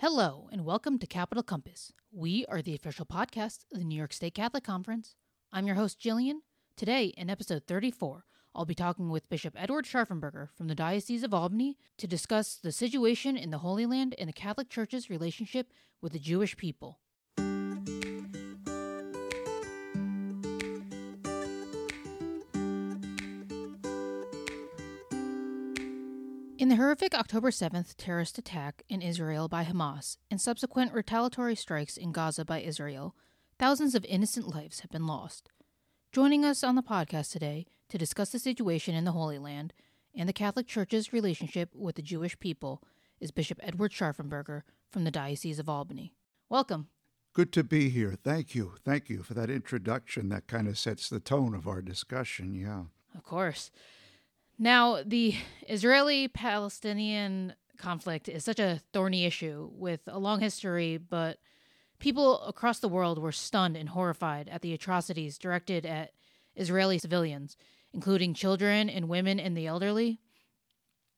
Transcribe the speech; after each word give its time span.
Hello, 0.00 0.48
and 0.50 0.64
welcome 0.64 0.98
to 0.98 1.06
Capital 1.06 1.42
Compass. 1.42 1.92
We 2.10 2.46
are 2.46 2.62
the 2.62 2.74
official 2.74 3.04
podcast 3.04 3.66
of 3.70 3.80
the 3.80 3.84
New 3.84 3.98
York 3.98 4.14
State 4.14 4.32
Catholic 4.32 4.64
Conference. 4.64 5.14
I'm 5.52 5.66
your 5.66 5.76
host, 5.76 6.00
Gillian. 6.00 6.40
Today, 6.74 7.12
in 7.18 7.28
episode 7.28 7.64
34, 7.66 8.24
I'll 8.54 8.64
be 8.64 8.74
talking 8.74 9.10
with 9.10 9.28
Bishop 9.28 9.52
Edward 9.58 9.84
Scharfenberger 9.84 10.48
from 10.56 10.68
the 10.68 10.74
Diocese 10.74 11.22
of 11.22 11.34
Albany 11.34 11.76
to 11.98 12.06
discuss 12.06 12.54
the 12.54 12.72
situation 12.72 13.36
in 13.36 13.50
the 13.50 13.58
Holy 13.58 13.84
Land 13.84 14.14
and 14.18 14.26
the 14.26 14.32
Catholic 14.32 14.70
Church's 14.70 15.10
relationship 15.10 15.70
with 16.00 16.12
the 16.14 16.18
Jewish 16.18 16.56
people. 16.56 17.00
The 26.70 26.76
horrific 26.76 27.16
October 27.16 27.50
7th 27.50 27.96
terrorist 27.96 28.38
attack 28.38 28.84
in 28.88 29.02
Israel 29.02 29.48
by 29.48 29.64
Hamas 29.64 30.18
and 30.30 30.40
subsequent 30.40 30.92
retaliatory 30.92 31.56
strikes 31.56 31.96
in 31.96 32.12
Gaza 32.12 32.44
by 32.44 32.60
Israel, 32.60 33.16
thousands 33.58 33.96
of 33.96 34.04
innocent 34.04 34.46
lives 34.46 34.78
have 34.78 34.90
been 34.92 35.04
lost. 35.04 35.50
Joining 36.12 36.44
us 36.44 36.62
on 36.62 36.76
the 36.76 36.82
podcast 36.84 37.32
today 37.32 37.66
to 37.88 37.98
discuss 37.98 38.30
the 38.30 38.38
situation 38.38 38.94
in 38.94 39.02
the 39.02 39.10
Holy 39.10 39.36
Land 39.36 39.72
and 40.14 40.28
the 40.28 40.32
Catholic 40.32 40.68
Church's 40.68 41.12
relationship 41.12 41.70
with 41.74 41.96
the 41.96 42.02
Jewish 42.02 42.38
people 42.38 42.84
is 43.18 43.32
Bishop 43.32 43.58
Edward 43.64 43.90
Scharfenberger 43.90 44.62
from 44.92 45.02
the 45.02 45.10
Diocese 45.10 45.58
of 45.58 45.68
Albany. 45.68 46.14
Welcome. 46.48 46.86
Good 47.32 47.50
to 47.54 47.64
be 47.64 47.88
here. 47.88 48.14
Thank 48.22 48.54
you. 48.54 48.74
Thank 48.84 49.08
you 49.08 49.24
for 49.24 49.34
that 49.34 49.50
introduction. 49.50 50.28
That 50.28 50.46
kind 50.46 50.68
of 50.68 50.78
sets 50.78 51.08
the 51.08 51.18
tone 51.18 51.52
of 51.52 51.66
our 51.66 51.82
discussion. 51.82 52.54
Yeah. 52.54 52.84
Of 53.16 53.24
course. 53.24 53.72
Now, 54.62 55.02
the 55.02 55.36
Israeli 55.70 56.28
Palestinian 56.28 57.54
conflict 57.78 58.28
is 58.28 58.44
such 58.44 58.60
a 58.60 58.82
thorny 58.92 59.24
issue 59.24 59.70
with 59.72 60.02
a 60.06 60.18
long 60.18 60.40
history, 60.40 60.98
but 60.98 61.38
people 61.98 62.42
across 62.42 62.78
the 62.78 62.88
world 62.88 63.18
were 63.18 63.32
stunned 63.32 63.74
and 63.74 63.88
horrified 63.88 64.50
at 64.50 64.60
the 64.60 64.74
atrocities 64.74 65.38
directed 65.38 65.86
at 65.86 66.12
Israeli 66.56 66.98
civilians, 66.98 67.56
including 67.94 68.34
children 68.34 68.90
and 68.90 69.08
women 69.08 69.40
and 69.40 69.56
the 69.56 69.66
elderly. 69.66 70.20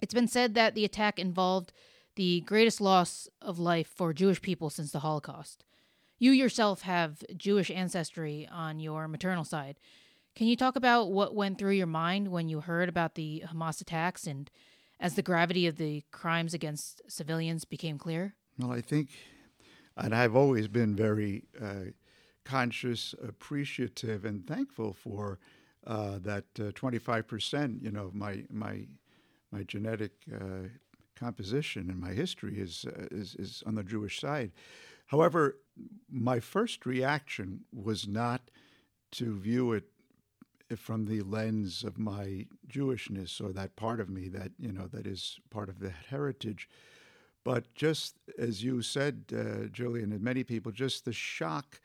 It's 0.00 0.14
been 0.14 0.28
said 0.28 0.54
that 0.54 0.76
the 0.76 0.84
attack 0.84 1.18
involved 1.18 1.72
the 2.14 2.42
greatest 2.42 2.80
loss 2.80 3.28
of 3.40 3.58
life 3.58 3.88
for 3.88 4.12
Jewish 4.12 4.40
people 4.40 4.70
since 4.70 4.92
the 4.92 5.00
Holocaust. 5.00 5.64
You 6.20 6.30
yourself 6.30 6.82
have 6.82 7.24
Jewish 7.36 7.72
ancestry 7.72 8.48
on 8.52 8.78
your 8.78 9.08
maternal 9.08 9.42
side. 9.42 9.80
Can 10.34 10.46
you 10.46 10.56
talk 10.56 10.76
about 10.76 11.10
what 11.12 11.34
went 11.34 11.58
through 11.58 11.72
your 11.72 11.86
mind 11.86 12.28
when 12.28 12.48
you 12.48 12.60
heard 12.60 12.88
about 12.88 13.14
the 13.14 13.44
Hamas 13.52 13.80
attacks 13.82 14.26
and 14.26 14.50
as 14.98 15.14
the 15.14 15.22
gravity 15.22 15.66
of 15.66 15.76
the 15.76 16.04
crimes 16.10 16.54
against 16.54 17.02
civilians 17.06 17.64
became 17.64 17.98
clear? 17.98 18.34
Well, 18.58 18.72
I 18.72 18.80
think, 18.80 19.10
and 19.96 20.14
I've 20.14 20.34
always 20.34 20.68
been 20.68 20.96
very 20.96 21.44
uh, 21.60 21.90
conscious, 22.44 23.14
appreciative, 23.22 24.24
and 24.24 24.46
thankful 24.46 24.94
for 24.94 25.38
uh, 25.86 26.18
that 26.22 26.44
uh, 26.58 26.70
25%, 26.72 27.82
you 27.82 27.90
know, 27.90 28.10
my, 28.14 28.44
my, 28.50 28.86
my 29.50 29.64
genetic 29.64 30.12
uh, 30.34 30.68
composition 31.14 31.90
and 31.90 32.00
my 32.00 32.12
history 32.12 32.58
is, 32.58 32.86
uh, 32.88 33.06
is, 33.10 33.34
is 33.34 33.62
on 33.66 33.74
the 33.74 33.82
Jewish 33.82 34.18
side. 34.18 34.52
However, 35.06 35.58
my 36.10 36.40
first 36.40 36.86
reaction 36.86 37.64
was 37.72 38.08
not 38.08 38.50
to 39.12 39.38
view 39.38 39.72
it 39.72 39.84
from 40.78 41.06
the 41.06 41.20
lens 41.22 41.84
of 41.84 41.98
my 41.98 42.46
Jewishness 42.68 43.40
or 43.40 43.52
that 43.52 43.76
part 43.76 44.00
of 44.00 44.08
me 44.08 44.28
that 44.28 44.52
you 44.58 44.72
know 44.72 44.86
that 44.88 45.06
is 45.06 45.40
part 45.50 45.68
of 45.68 45.80
that 45.80 45.94
heritage. 46.10 46.68
But 47.44 47.74
just 47.74 48.16
as 48.38 48.62
you 48.62 48.82
said, 48.82 49.24
uh, 49.32 49.66
Julian, 49.72 50.12
and 50.12 50.22
many 50.22 50.44
people, 50.44 50.70
just 50.70 51.04
the 51.04 51.12
shock 51.12 51.80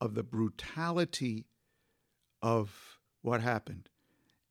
of 0.00 0.14
the 0.14 0.22
brutality 0.22 1.46
of 2.42 2.98
what 3.22 3.40
happened. 3.40 3.88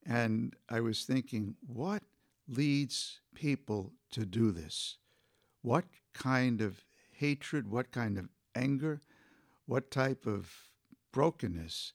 And 0.05 0.55
I 0.69 0.81
was 0.81 1.03
thinking, 1.03 1.55
what 1.65 2.03
leads 2.47 3.21
people 3.33 3.93
to 4.11 4.25
do 4.25 4.51
this? 4.51 4.97
What 5.61 5.85
kind 6.13 6.61
of 6.61 6.83
hatred, 7.11 7.69
what 7.69 7.91
kind 7.91 8.17
of 8.17 8.29
anger, 8.55 9.01
what 9.65 9.91
type 9.91 10.25
of 10.25 10.51
brokenness 11.11 11.93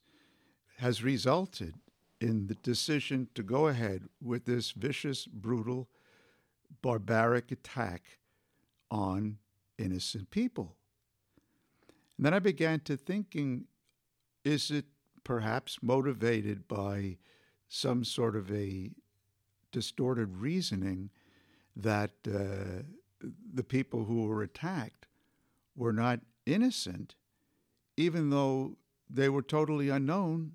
has 0.77 1.03
resulted 1.03 1.75
in 2.21 2.47
the 2.47 2.55
decision 2.55 3.27
to 3.35 3.43
go 3.43 3.67
ahead 3.67 4.03
with 4.21 4.45
this 4.45 4.71
vicious, 4.71 5.25
brutal, 5.25 5.89
barbaric 6.81 7.51
attack 7.51 8.19
on 8.89 9.37
innocent 9.77 10.31
people. 10.31 10.75
And 12.17 12.25
then 12.25 12.33
I 12.33 12.39
began 12.39 12.79
to 12.81 12.95
thinking, 12.95 13.65
is 14.43 14.71
it 14.71 14.85
perhaps 15.23 15.79
motivated 15.81 16.67
by 16.67 17.17
some 17.67 18.03
sort 18.03 18.35
of 18.35 18.51
a 18.51 18.91
distorted 19.71 20.37
reasoning 20.37 21.09
that 21.75 22.11
uh, 22.27 22.83
the 23.53 23.63
people 23.63 24.05
who 24.05 24.25
were 24.25 24.43
attacked 24.43 25.07
were 25.75 25.91
not 25.91 26.21
innocent, 26.45 27.15
even 27.97 28.29
though 28.29 28.77
they 29.09 29.27
were 29.27 29.41
totally 29.41 29.89
unknown 29.89 30.53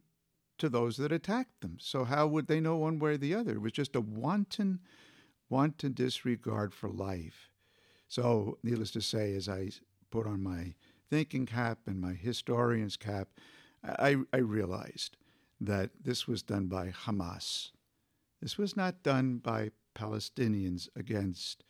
to 0.60 0.68
those 0.68 0.96
that 0.98 1.12
attacked 1.12 1.60
them. 1.60 1.76
So 1.80 2.04
how 2.04 2.26
would 2.26 2.46
they 2.46 2.60
know 2.60 2.76
one 2.76 2.98
way 2.98 3.12
or 3.12 3.16
the 3.16 3.34
other? 3.34 3.52
It 3.52 3.60
was 3.60 3.72
just 3.72 3.96
a 3.96 4.00
wanton, 4.00 4.80
wanton 5.48 5.92
disregard 5.92 6.72
for 6.72 6.88
life. 6.88 7.50
So, 8.08 8.58
needless 8.64 8.90
to 8.92 9.00
say, 9.00 9.34
as 9.34 9.48
I 9.48 9.70
put 10.10 10.26
on 10.26 10.42
my 10.42 10.74
thinking 11.08 11.46
cap 11.46 11.78
and 11.86 12.00
my 12.00 12.14
historian's 12.14 12.96
cap, 12.96 13.28
I, 13.84 14.16
I 14.32 14.38
realized 14.38 15.16
that 15.60 15.90
this 16.02 16.26
was 16.26 16.42
done 16.42 16.66
by 16.66 16.88
Hamas. 16.88 17.70
This 18.40 18.58
was 18.58 18.76
not 18.76 19.02
done 19.02 19.38
by 19.38 19.70
Palestinians 19.94 20.88
against 20.96 21.64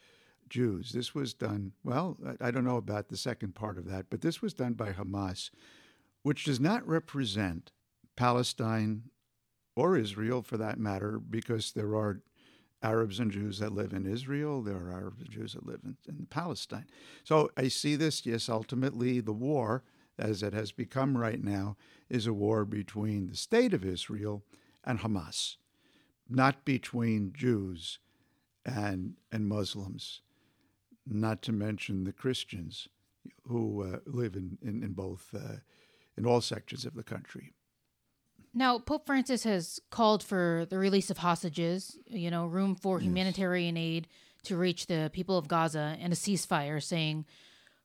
Jews. 0.48 0.92
This 0.92 1.14
was 1.14 1.34
done, 1.34 1.72
well, 1.84 2.16
I 2.40 2.50
don't 2.50 2.64
know 2.64 2.76
about 2.76 3.08
the 3.08 3.16
second 3.16 3.54
part 3.54 3.78
of 3.78 3.86
that, 3.86 4.06
but 4.10 4.20
this 4.20 4.40
was 4.40 4.54
done 4.54 4.74
by 4.74 4.92
Hamas, 4.92 5.50
which 6.22 6.44
does 6.44 6.60
not 6.60 6.86
represent 6.86 7.72
Palestine 8.16 9.04
or 9.76 9.96
Israel 9.96 10.42
for 10.42 10.56
that 10.56 10.78
matter, 10.78 11.18
because 11.18 11.72
there 11.72 11.94
are 11.94 12.20
Arabs 12.82 13.20
and 13.20 13.30
Jews 13.30 13.58
that 13.58 13.72
live 13.72 13.92
in 13.92 14.06
Israel, 14.06 14.62
there 14.62 14.76
are 14.76 14.92
Arabs 14.92 15.20
and 15.20 15.30
Jews 15.30 15.52
that 15.52 15.66
live 15.66 15.80
in, 15.84 15.96
in 16.08 16.26
Palestine. 16.30 16.86
So 17.24 17.50
I 17.56 17.68
see 17.68 17.96
this, 17.96 18.24
yes, 18.24 18.48
ultimately 18.48 19.20
the 19.20 19.32
war, 19.32 19.82
as 20.18 20.42
it 20.42 20.52
has 20.54 20.72
become 20.72 21.16
right 21.16 21.42
now, 21.42 21.76
is 22.08 22.26
a 22.26 22.32
war 22.32 22.64
between 22.64 23.26
the 23.26 23.36
state 23.36 23.74
of 23.74 23.84
Israel 23.84 24.44
and 24.84 25.00
Hamas, 25.00 25.56
not 26.28 26.64
between 26.64 27.32
Jews 27.34 27.98
and, 28.64 29.14
and 29.30 29.48
Muslims, 29.48 30.22
not 31.06 31.42
to 31.42 31.52
mention 31.52 32.04
the 32.04 32.12
Christians 32.12 32.88
who 33.46 33.82
uh, 33.82 33.98
live 34.06 34.36
in, 34.36 34.58
in, 34.62 34.82
in 34.82 34.92
both, 34.92 35.34
uh, 35.34 35.56
in 36.16 36.24
all 36.26 36.40
sections 36.40 36.84
of 36.84 36.94
the 36.94 37.02
country. 37.02 37.52
Now, 38.52 38.78
Pope 38.78 39.06
Francis 39.06 39.44
has 39.44 39.80
called 39.90 40.22
for 40.22 40.66
the 40.68 40.78
release 40.78 41.10
of 41.10 41.18
hostages, 41.18 41.96
you 42.06 42.30
know, 42.30 42.46
room 42.46 42.74
for 42.74 42.98
yes. 42.98 43.06
humanitarian 43.06 43.76
aid 43.76 44.08
to 44.44 44.56
reach 44.56 44.86
the 44.86 45.10
people 45.12 45.38
of 45.38 45.48
Gaza 45.48 45.96
and 46.00 46.12
a 46.12 46.16
ceasefire, 46.16 46.82
saying, 46.82 47.26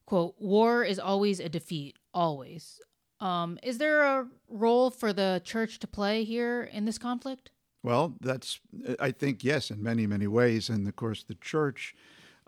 quote, 0.06 0.36
war 0.40 0.84
is 0.84 1.00
always 1.00 1.40
a 1.40 1.50
defeat, 1.50 1.98
always. 2.14 2.80
Um, 3.20 3.59
is 3.64 3.78
there 3.78 4.02
a 4.02 4.28
role 4.50 4.90
for 4.90 5.14
the 5.14 5.42
church 5.44 5.80
to 5.80 5.88
play 5.88 6.24
here 6.24 6.64
in 6.64 6.86
this 6.86 6.98
conflict? 6.98 7.52
Well, 7.84 8.16
that's, 8.20 8.59
I 9.00 9.12
think, 9.12 9.44
yes, 9.44 9.70
in 9.70 9.84
many, 9.84 10.08
many 10.08 10.28
ways. 10.28 10.70
And 10.70 10.88
of 10.88 10.96
course, 10.96 11.24
the 11.24 11.36
church 11.36 11.96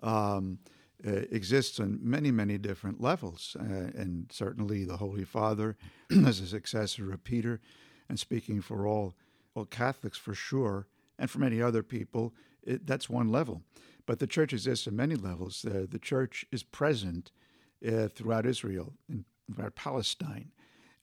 um, 0.01 0.59
uh, 1.05 1.11
exists 1.31 1.79
on 1.79 1.99
many, 2.01 2.31
many 2.31 2.57
different 2.57 2.99
levels. 2.99 3.55
Uh, 3.59 3.63
and 3.63 4.31
certainly 4.31 4.83
the 4.83 4.97
Holy 4.97 5.23
Father, 5.23 5.77
as 6.25 6.39
a 6.39 6.47
successor 6.47 7.13
of 7.13 7.23
Peter, 7.23 7.61
and 8.09 8.19
speaking 8.19 8.61
for 8.61 8.87
all, 8.87 9.15
well, 9.53 9.65
Catholics 9.65 10.17
for 10.17 10.33
sure, 10.33 10.87
and 11.19 11.29
for 11.29 11.39
many 11.39 11.61
other 11.61 11.83
people, 11.83 12.33
it, 12.63 12.85
that's 12.85 13.09
one 13.09 13.29
level. 13.31 13.63
But 14.05 14.19
the 14.19 14.27
church 14.27 14.53
exists 14.53 14.87
on 14.87 14.95
many 14.95 15.15
levels. 15.15 15.65
Uh, 15.65 15.85
the 15.89 15.99
church 15.99 16.45
is 16.51 16.63
present 16.63 17.31
uh, 17.85 18.07
throughout 18.07 18.45
Israel 18.45 18.93
and 19.09 19.25
throughout 19.53 19.75
Palestine, 19.75 20.51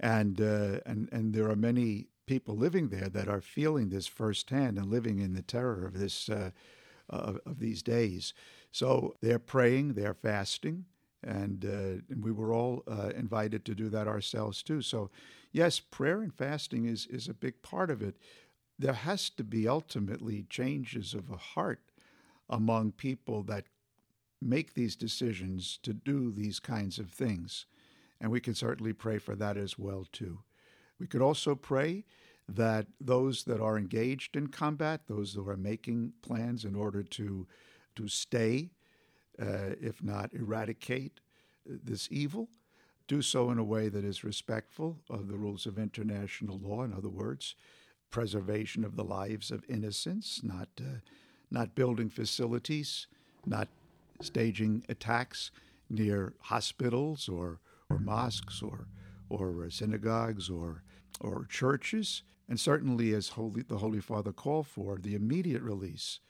and 0.00 0.40
uh, 0.40 0.80
and 0.86 1.08
and 1.12 1.34
there 1.34 1.50
are 1.50 1.56
many 1.56 2.08
people 2.26 2.56
living 2.56 2.88
there 2.88 3.08
that 3.08 3.28
are 3.28 3.40
feeling 3.40 3.88
this 3.88 4.06
firsthand 4.06 4.78
and 4.78 4.90
living 4.90 5.18
in 5.18 5.34
the 5.34 5.42
terror 5.42 5.86
of 5.86 5.98
this 5.98 6.28
uh, 6.28 6.50
of, 7.10 7.38
of, 7.44 7.58
these 7.58 7.82
days. 7.82 8.32
So 8.72 9.14
they're 9.20 9.38
praying, 9.38 9.92
they're 9.92 10.14
fasting, 10.14 10.86
and, 11.26 11.64
uh, 11.64 12.02
and 12.10 12.22
we 12.22 12.32
were 12.32 12.52
all 12.52 12.82
uh, 12.86 13.10
invited 13.16 13.64
to 13.64 13.74
do 13.74 13.88
that 13.88 14.08
ourselves 14.08 14.62
too. 14.62 14.82
So, 14.82 15.10
yes, 15.52 15.80
prayer 15.80 16.22
and 16.22 16.34
fasting 16.34 16.86
is 16.86 17.06
is 17.06 17.28
a 17.28 17.34
big 17.34 17.62
part 17.62 17.90
of 17.90 18.02
it. 18.02 18.16
There 18.78 18.92
has 18.92 19.30
to 19.30 19.44
be 19.44 19.68
ultimately 19.68 20.44
changes 20.48 21.14
of 21.14 21.30
a 21.30 21.36
heart 21.36 21.80
among 22.48 22.92
people 22.92 23.42
that 23.44 23.66
make 24.40 24.74
these 24.74 24.96
decisions 24.96 25.78
to 25.82 25.94
do 25.94 26.30
these 26.30 26.60
kinds 26.60 26.98
of 26.98 27.10
things. 27.10 27.66
And 28.20 28.30
we 28.30 28.40
can 28.40 28.54
certainly 28.54 28.92
pray 28.92 29.18
for 29.18 29.34
that 29.36 29.56
as 29.56 29.78
well 29.78 30.06
too. 30.10 30.40
We 30.98 31.06
could 31.06 31.22
also 31.22 31.54
pray 31.54 32.04
that 32.48 32.86
those 33.00 33.44
that 33.44 33.60
are 33.60 33.78
engaged 33.78 34.36
in 34.36 34.48
combat, 34.48 35.02
those 35.06 35.32
who 35.34 35.48
are 35.48 35.56
making 35.56 36.12
plans 36.22 36.64
in 36.64 36.74
order 36.74 37.02
to 37.02 37.46
to 37.96 38.08
stay, 38.08 38.70
uh, 39.40 39.74
if 39.80 40.02
not 40.02 40.32
eradicate 40.32 41.20
this 41.66 42.08
evil, 42.10 42.48
do 43.06 43.22
so 43.22 43.50
in 43.50 43.58
a 43.58 43.64
way 43.64 43.88
that 43.88 44.04
is 44.04 44.24
respectful 44.24 44.98
of 45.10 45.28
the 45.28 45.36
rules 45.36 45.66
of 45.66 45.78
international 45.78 46.58
law. 46.58 46.82
In 46.82 46.92
other 46.92 47.08
words, 47.08 47.54
preservation 48.10 48.84
of 48.84 48.96
the 48.96 49.04
lives 49.04 49.50
of 49.50 49.64
innocents, 49.68 50.40
not 50.42 50.68
uh, 50.80 51.00
not 51.50 51.74
building 51.74 52.08
facilities, 52.08 53.06
not 53.46 53.68
staging 54.20 54.84
attacks 54.88 55.50
near 55.90 56.32
hospitals 56.40 57.28
or 57.28 57.60
or 57.90 57.98
mosques 57.98 58.62
or 58.62 58.86
or 59.28 59.68
synagogues 59.70 60.48
or 60.48 60.82
or 61.20 61.46
churches, 61.48 62.22
and 62.48 62.58
certainly 62.58 63.14
as 63.14 63.28
Holy, 63.30 63.62
the 63.62 63.78
Holy 63.78 64.00
Father 64.00 64.32
called 64.32 64.66
for, 64.66 64.98
the 64.98 65.14
immediate 65.14 65.62
release 65.62 66.20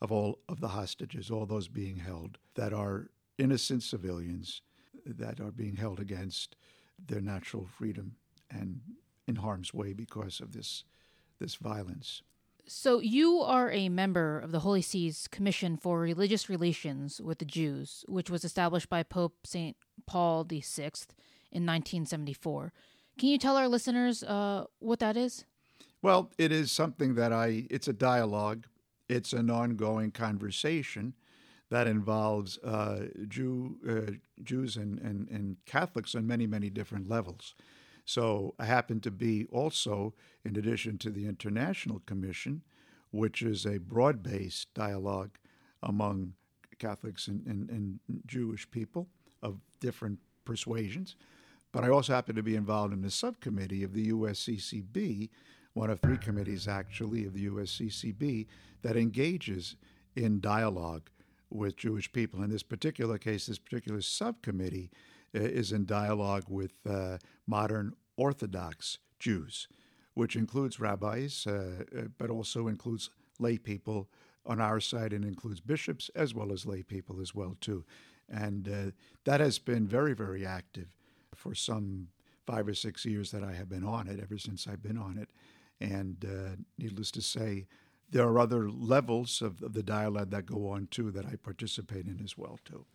of 0.00 0.12
all 0.12 0.38
of 0.48 0.60
the 0.60 0.68
hostages, 0.68 1.30
all 1.30 1.46
those 1.46 1.68
being 1.68 1.96
held 1.96 2.38
that 2.54 2.72
are 2.72 3.10
innocent 3.38 3.82
civilians 3.82 4.60
that 5.06 5.40
are 5.40 5.50
being 5.50 5.76
held 5.76 6.00
against 6.00 6.56
their 7.04 7.20
natural 7.20 7.66
freedom 7.66 8.16
and 8.50 8.80
in 9.26 9.36
harm's 9.36 9.74
way 9.74 9.92
because 9.92 10.40
of 10.40 10.52
this 10.52 10.84
this 11.40 11.56
violence. 11.56 12.22
So 12.66 13.00
you 13.00 13.40
are 13.40 13.70
a 13.70 13.90
member 13.90 14.38
of 14.38 14.50
the 14.50 14.60
Holy 14.60 14.80
See's 14.80 15.28
Commission 15.28 15.76
for 15.76 16.00
Religious 16.00 16.48
Relations 16.48 17.20
with 17.20 17.38
the 17.38 17.44
Jews, 17.44 18.04
which 18.08 18.30
was 18.30 18.44
established 18.44 18.88
by 18.88 19.02
Pope 19.02 19.46
St. 19.46 19.76
Paul 20.06 20.44
VI 20.44 20.92
in 21.52 21.66
1974. 21.66 22.72
Can 23.18 23.28
you 23.28 23.36
tell 23.36 23.56
our 23.58 23.68
listeners 23.68 24.22
uh, 24.22 24.64
what 24.78 25.00
that 25.00 25.16
is? 25.16 25.44
Well, 26.00 26.30
it 26.38 26.52
is 26.52 26.72
something 26.72 27.14
that 27.16 27.32
I, 27.32 27.66
it's 27.70 27.88
a 27.88 27.92
dialogue, 27.92 28.66
it's 29.08 29.32
an 29.32 29.50
ongoing 29.50 30.10
conversation 30.10 31.14
that 31.70 31.86
involves 31.86 32.58
uh, 32.58 33.06
Jew, 33.28 33.76
uh, 33.88 34.12
Jews 34.42 34.76
and, 34.76 34.98
and, 35.00 35.28
and 35.28 35.56
Catholics 35.66 36.14
on 36.14 36.26
many, 36.26 36.46
many 36.46 36.70
different 36.70 37.08
levels. 37.08 37.54
So 38.04 38.54
I 38.58 38.66
happen 38.66 39.00
to 39.00 39.10
be 39.10 39.46
also, 39.50 40.14
in 40.44 40.56
addition 40.56 40.98
to 40.98 41.10
the 41.10 41.26
International 41.26 42.02
Commission, 42.06 42.62
which 43.10 43.42
is 43.42 43.64
a 43.64 43.78
broad 43.78 44.22
based 44.22 44.72
dialogue 44.74 45.30
among 45.82 46.34
Catholics 46.78 47.28
and, 47.28 47.46
and, 47.46 47.70
and, 47.70 48.00
Jewish 48.26 48.70
people 48.70 49.08
of 49.42 49.60
different 49.80 50.18
persuasions. 50.44 51.16
But 51.72 51.84
I 51.84 51.88
also 51.88 52.12
happen 52.12 52.36
to 52.36 52.42
be 52.42 52.56
involved 52.56 52.92
in 52.92 53.02
the 53.02 53.10
subcommittee 53.10 53.82
of 53.82 53.94
the 53.94 54.10
USCCB, 54.10 55.30
one 55.74 55.90
of 55.90 56.00
three 56.00 56.16
committees 56.16 56.66
actually 56.66 57.24
of 57.26 57.34
the 57.34 57.46
USCCB 57.48 58.46
that 58.82 58.96
engages 58.96 59.76
in 60.16 60.40
dialogue 60.40 61.10
with 61.50 61.76
Jewish 61.76 62.10
people. 62.12 62.42
In 62.42 62.50
this 62.50 62.62
particular 62.62 63.18
case, 63.18 63.46
this 63.46 63.58
particular 63.58 64.00
subcommittee 64.00 64.90
uh, 65.34 65.40
is 65.40 65.72
in 65.72 65.84
dialogue 65.84 66.44
with 66.48 66.72
uh, 66.88 67.18
modern 67.46 67.94
Orthodox 68.16 68.98
Jews, 69.18 69.68
which 70.14 70.36
includes 70.36 70.80
rabbis, 70.80 71.46
uh, 71.46 71.84
uh, 71.96 72.02
but 72.18 72.30
also 72.30 72.68
includes 72.68 73.10
lay 73.38 73.58
people 73.58 74.08
on 74.46 74.60
our 74.60 74.78
side 74.80 75.12
and 75.12 75.24
includes 75.24 75.60
bishops 75.60 76.10
as 76.14 76.34
well 76.34 76.52
as 76.52 76.66
lay 76.66 76.82
people 76.82 77.20
as 77.20 77.34
well 77.34 77.56
too. 77.60 77.84
And 78.28 78.68
uh, 78.68 78.90
that 79.24 79.40
has 79.40 79.58
been 79.58 79.86
very, 79.86 80.14
very 80.14 80.46
active 80.46 80.88
for 81.34 81.54
some 81.54 82.08
five 82.46 82.68
or 82.68 82.74
six 82.74 83.04
years 83.04 83.30
that 83.30 83.42
I 83.42 83.52
have 83.52 83.68
been 83.68 83.84
on 83.84 84.06
it, 84.06 84.20
ever 84.20 84.38
since 84.38 84.66
I've 84.68 84.82
been 84.82 84.98
on 84.98 85.18
it. 85.18 85.30
And 85.80 86.24
uh, 86.24 86.56
needless 86.78 87.10
to 87.12 87.22
say, 87.22 87.66
there 88.10 88.26
are 88.26 88.38
other 88.38 88.70
levels 88.70 89.42
of, 89.42 89.62
of 89.62 89.72
the 89.72 89.82
dialogue 89.82 90.30
that 90.30 90.46
go 90.46 90.68
on 90.68 90.88
too 90.90 91.10
that 91.10 91.26
I 91.26 91.36
participate 91.36 92.06
in 92.06 92.20
as 92.22 92.38
well 92.38 92.58
too. 92.64 92.86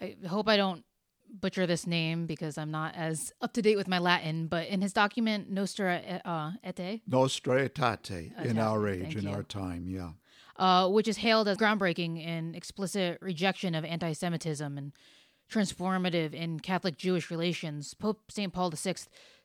I 0.00 0.16
hope 0.28 0.48
I 0.48 0.56
don't 0.56 0.84
butcher 1.30 1.66
this 1.66 1.86
name 1.86 2.26
because 2.26 2.56
I'm 2.56 2.70
not 2.70 2.94
as 2.94 3.32
up 3.40 3.52
to 3.54 3.62
date 3.62 3.76
with 3.76 3.88
my 3.88 3.98
Latin, 3.98 4.46
but 4.46 4.68
in 4.68 4.80
his 4.80 4.92
document 4.92 5.50
Nostra 5.50 6.20
uh, 6.24 6.52
Aetate, 6.64 7.02
Nostra 7.06 7.68
Aetate, 7.68 8.44
in 8.44 8.58
our 8.58 8.88
age, 8.88 9.16
in 9.16 9.24
you. 9.24 9.30
our 9.30 9.42
time, 9.42 9.88
yeah, 9.88 10.10
uh, 10.56 10.88
which 10.88 11.08
is 11.08 11.18
hailed 11.18 11.48
as 11.48 11.56
groundbreaking 11.56 12.24
in 12.24 12.54
explicit 12.54 13.18
rejection 13.20 13.74
of 13.74 13.84
anti-Semitism 13.84 14.78
and 14.78 14.92
transformative 15.50 16.34
in 16.34 16.60
Catholic 16.60 16.96
Jewish 16.96 17.30
relations. 17.30 17.94
Pope 17.94 18.30
St. 18.30 18.52
Paul 18.52 18.70
VI 18.70 18.94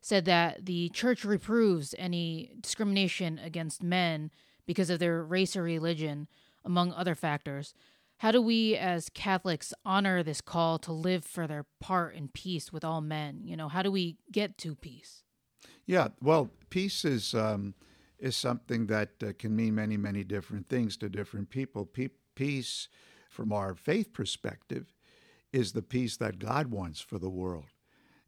said 0.01 0.25
that 0.25 0.65
the 0.65 0.89
Church 0.89 1.23
reproves 1.23 1.95
any 1.97 2.51
discrimination 2.59 3.39
against 3.39 3.81
men 3.81 4.31
because 4.65 4.89
of 4.89 4.99
their 4.99 5.23
race 5.23 5.55
or 5.55 5.63
religion, 5.63 6.27
among 6.65 6.93
other 6.93 7.15
factors. 7.15 7.73
How 8.17 8.31
do 8.31 8.41
we 8.41 8.75
as 8.75 9.09
Catholics 9.09 9.73
honor 9.83 10.23
this 10.23 10.39
call 10.39 10.79
to 10.79 10.93
live 10.93 11.25
for 11.25 11.47
their 11.47 11.65
part 11.81 12.15
in 12.15 12.29
peace 12.29 12.71
with 12.71 12.83
all 12.83 13.01
men? 13.01 13.41
You 13.43 13.57
know, 13.57 13.67
how 13.67 13.81
do 13.81 13.91
we 13.91 14.17
get 14.31 14.57
to 14.59 14.75
peace? 14.75 15.23
Yeah, 15.85 16.09
well, 16.21 16.49
peace 16.69 17.03
is 17.03 17.33
um, 17.33 17.73
is 18.19 18.37
something 18.37 18.87
that 18.87 19.09
uh, 19.21 19.33
can 19.37 19.55
mean 19.55 19.75
many, 19.75 19.97
many 19.97 20.23
different 20.23 20.69
things 20.69 20.95
to 20.97 21.09
different 21.09 21.49
people. 21.49 21.85
Pe- 21.85 22.09
peace, 22.35 22.87
from 23.29 23.51
our 23.51 23.75
faith 23.75 24.13
perspective, 24.13 24.93
is 25.53 25.71
the 25.71 25.81
peace 25.81 26.17
that 26.17 26.39
God 26.39 26.67
wants 26.67 26.99
for 26.99 27.19
the 27.19 27.29
world. 27.29 27.67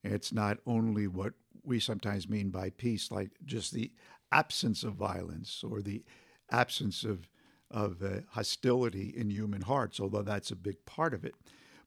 It's 0.04 0.32
not 0.32 0.60
only 0.66 1.08
what 1.08 1.34
we 1.64 1.80
sometimes 1.80 2.30
mean 2.30 2.52
by 2.52 2.70
peace, 2.70 3.12
like 3.12 3.32
just 3.44 3.74
the 3.74 3.92
absence 4.32 4.84
of 4.84 4.94
violence 4.94 5.64
or 5.68 5.82
the 5.82 6.04
absence 6.52 7.04
of 7.04 7.28
of 7.72 8.04
uh, 8.04 8.20
hostility 8.30 9.12
in 9.18 9.32
human 9.32 9.62
hearts, 9.62 10.00
although 10.00 10.22
that's 10.22 10.52
a 10.52 10.56
big 10.56 10.86
part 10.86 11.16
of 11.16 11.26
it. 11.26 11.34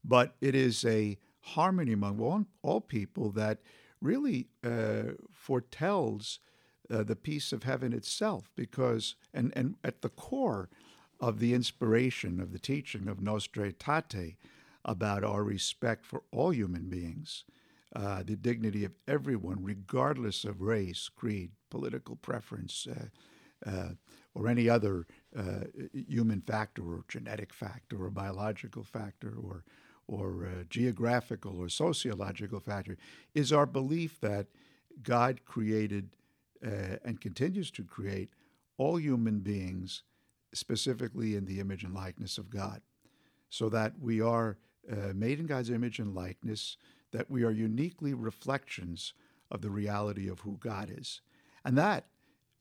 But 0.05 0.35
it 0.41 0.57
is 0.57 0.85
a 0.85 1.19
harmony 1.41 1.93
among 1.93 2.21
all, 2.21 2.45
all 2.63 2.81
people 2.81 3.31
that 3.31 3.61
really 4.01 4.49
uh, 4.65 5.13
foretells 5.33 6.41
uh, 6.91 7.05
the 7.05 7.17
peace 7.17 7.53
of 7.53 7.63
heaven 7.63 7.93
itself, 7.93 8.51
because 8.57 9.15
and 9.33 9.53
and 9.55 9.77
at 9.85 10.03
the 10.03 10.09
core 10.09 10.69
of 11.21 11.39
the 11.39 11.55
inspiration 11.55 12.41
of 12.41 12.53
the 12.53 12.59
teaching 12.59 13.09
of 13.09 13.21
Nostra 13.21 13.73
Aetate 13.73 14.37
about 14.85 15.25
our 15.25 15.43
respect 15.43 16.07
for 16.07 16.23
all 16.33 16.53
human 16.53 16.89
beings, 16.89 17.45
uh, 17.95 18.23
the 18.25 18.37
dignity 18.37 18.85
of 18.85 18.93
everyone, 19.07 19.63
regardless 19.63 20.45
of 20.45 20.61
race, 20.61 21.09
creed, 21.09 21.51
political 21.71 22.17
preference, 22.17 22.87
uh, 22.87 23.07
uh, 23.69 23.91
or 24.35 24.49
any 24.49 24.69
other 24.69 25.07
uh, 25.37 25.65
human 25.93 26.41
factor 26.41 26.83
or 26.83 27.05
genetic 27.09 27.53
factor 27.53 28.05
or 28.05 28.11
biological 28.11 28.85
factor 28.85 29.35
or 29.43 29.65
or 30.07 30.47
uh, 30.47 30.65
geographical 30.71 31.59
or 31.59 31.69
sociological 31.69 32.61
factor 32.61 32.97
is 33.35 33.53
our 33.53 33.67
belief 33.67 34.19
that 34.21 34.47
God 35.03 35.45
created 35.45 36.17
uh, 36.67 36.97
and 37.05 37.21
continues 37.21 37.71
to 37.73 37.85
create 37.85 38.31
all 38.79 38.99
human 38.99 39.41
beings 39.41 40.03
specifically 40.55 41.37
in 41.37 41.45
the 41.45 41.61
image 41.61 41.85
and 41.85 41.93
likeness 41.93 42.39
of 42.39 42.49
God, 42.49 42.81
so 43.51 43.69
that 43.69 43.93
we 44.01 44.21
are 44.21 44.57
uh, 44.91 45.13
made 45.15 45.39
in 45.39 45.47
God's 45.47 45.71
image 45.71 45.99
and 45.99 46.15
likeness, 46.15 46.77
that 47.13 47.31
we 47.31 47.43
are 47.45 47.51
uniquely 47.51 48.15
reflections 48.15 49.15
of 49.51 49.63
the 49.63 49.71
reality 49.71 50.29
of 50.29 50.41
who 50.41 50.59
God 50.61 50.93
is. 50.95 51.21
And 51.65 51.77
that, 51.79 52.07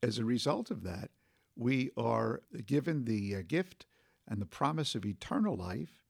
as 0.01 0.17
a 0.17 0.25
result 0.25 0.71
of 0.71 0.83
that, 0.83 1.09
we 1.55 1.91
are 1.97 2.41
given 2.65 3.05
the 3.05 3.35
uh, 3.35 3.41
gift 3.47 3.85
and 4.27 4.41
the 4.41 4.45
promise 4.45 4.95
of 4.95 5.05
eternal 5.05 5.55
life. 5.55 6.03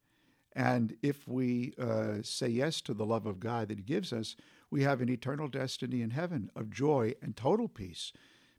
And 0.54 0.96
if 1.02 1.28
we 1.28 1.74
uh, 1.78 2.16
say 2.22 2.48
yes 2.48 2.80
to 2.82 2.94
the 2.94 3.06
love 3.06 3.26
of 3.26 3.40
God 3.40 3.68
that 3.68 3.78
He 3.78 3.84
gives 3.84 4.12
us, 4.12 4.36
we 4.70 4.82
have 4.82 5.00
an 5.00 5.08
eternal 5.08 5.48
destiny 5.48 6.02
in 6.02 6.10
heaven 6.10 6.50
of 6.54 6.70
joy 6.70 7.14
and 7.22 7.36
total 7.36 7.68
peace, 7.68 8.12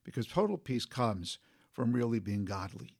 because 0.03 0.25
total 0.25 0.57
peace 0.57 0.85
comes 0.85 1.37
from 1.71 1.93
really 1.93 2.19
being 2.19 2.45
godly. 2.45 2.95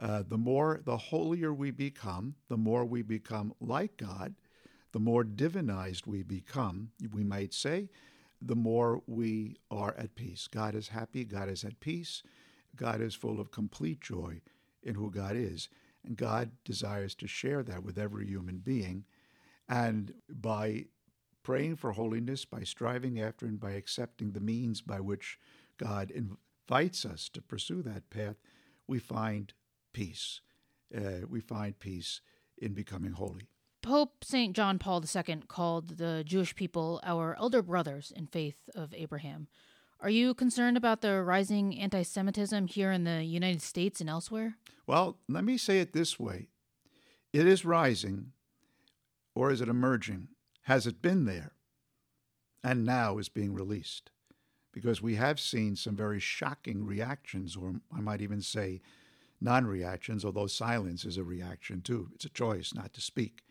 Uh, 0.00 0.22
the 0.26 0.38
more, 0.38 0.80
the 0.84 0.96
holier 0.96 1.52
we 1.52 1.70
become, 1.70 2.34
the 2.48 2.56
more 2.56 2.84
we 2.84 3.02
become 3.02 3.52
like 3.60 3.96
God, 3.96 4.34
the 4.92 5.00
more 5.00 5.24
divinized 5.24 6.06
we 6.06 6.22
become, 6.22 6.90
we 7.12 7.24
might 7.24 7.52
say, 7.52 7.88
the 8.40 8.56
more 8.56 9.02
we 9.06 9.56
are 9.70 9.94
at 9.98 10.14
peace. 10.14 10.46
God 10.46 10.74
is 10.74 10.88
happy, 10.88 11.24
God 11.24 11.48
is 11.48 11.64
at 11.64 11.80
peace. 11.80 12.22
God 12.76 13.00
is 13.00 13.14
full 13.14 13.40
of 13.40 13.50
complete 13.50 14.00
joy 14.00 14.40
in 14.82 14.94
who 14.94 15.10
God 15.10 15.34
is. 15.34 15.68
And 16.04 16.16
God 16.16 16.52
desires 16.64 17.14
to 17.16 17.26
share 17.26 17.62
that 17.64 17.82
with 17.82 17.98
every 17.98 18.26
human 18.26 18.58
being. 18.58 19.04
And 19.68 20.14
by 20.28 20.86
praying 21.42 21.76
for 21.76 21.92
holiness, 21.92 22.44
by 22.44 22.62
striving 22.62 23.20
after 23.20 23.46
and 23.46 23.58
by 23.58 23.72
accepting 23.72 24.32
the 24.32 24.40
means 24.40 24.80
by 24.80 25.00
which 25.00 25.38
God 25.76 26.12
invites 26.12 27.04
us 27.04 27.28
to 27.30 27.42
pursue 27.42 27.82
that 27.82 28.10
path, 28.10 28.36
we 28.86 28.98
find 28.98 29.52
peace. 29.98 30.40
Uh, 30.96 31.26
we 31.28 31.40
find 31.40 31.78
peace 31.80 32.20
in 32.56 32.72
becoming 32.72 33.12
holy. 33.12 33.48
Pope 33.82 34.22
St. 34.22 34.54
John 34.54 34.78
Paul 34.78 35.02
II 35.02 35.42
called 35.48 35.98
the 35.98 36.22
Jewish 36.24 36.54
people 36.54 37.00
our 37.02 37.36
elder 37.38 37.62
brothers 37.62 38.12
in 38.14 38.28
faith 38.28 38.70
of 38.76 38.94
Abraham. 38.94 39.48
Are 40.00 40.10
you 40.10 40.34
concerned 40.34 40.76
about 40.76 41.00
the 41.00 41.20
rising 41.22 41.76
anti 41.76 42.04
Semitism 42.04 42.68
here 42.68 42.92
in 42.92 43.02
the 43.02 43.24
United 43.24 43.60
States 43.60 44.00
and 44.00 44.08
elsewhere? 44.08 44.56
Well, 44.86 45.18
let 45.28 45.42
me 45.42 45.58
say 45.58 45.80
it 45.80 45.92
this 45.92 46.18
way 46.18 46.46
it 47.32 47.46
is 47.46 47.64
rising, 47.64 48.32
or 49.34 49.50
is 49.50 49.60
it 49.60 49.68
emerging? 49.68 50.28
Has 50.62 50.86
it 50.86 51.02
been 51.02 51.24
there? 51.24 51.54
And 52.62 52.84
now 52.84 53.18
is 53.18 53.28
being 53.28 53.52
released. 53.52 54.12
Because 54.72 55.02
we 55.02 55.16
have 55.16 55.40
seen 55.40 55.74
some 55.74 55.96
very 55.96 56.20
shocking 56.20 56.86
reactions, 56.86 57.56
or 57.56 57.80
I 57.92 58.00
might 58.00 58.20
even 58.20 58.42
say 58.42 58.80
non 59.40 59.66
reactions, 59.66 60.24
although 60.24 60.46
silence 60.46 61.04
is 61.04 61.16
a 61.16 61.24
reaction 61.24 61.80
too. 61.80 62.08
It's 62.14 62.24
a 62.24 62.30
choice 62.30 62.74
not 62.74 62.92
to 62.94 63.00
speak. 63.00 63.42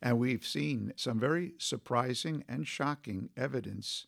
And 0.00 0.18
we've 0.18 0.46
seen 0.46 0.92
some 0.96 1.18
very 1.18 1.54
surprising 1.58 2.44
and 2.48 2.66
shocking 2.66 3.30
evidence 3.36 4.06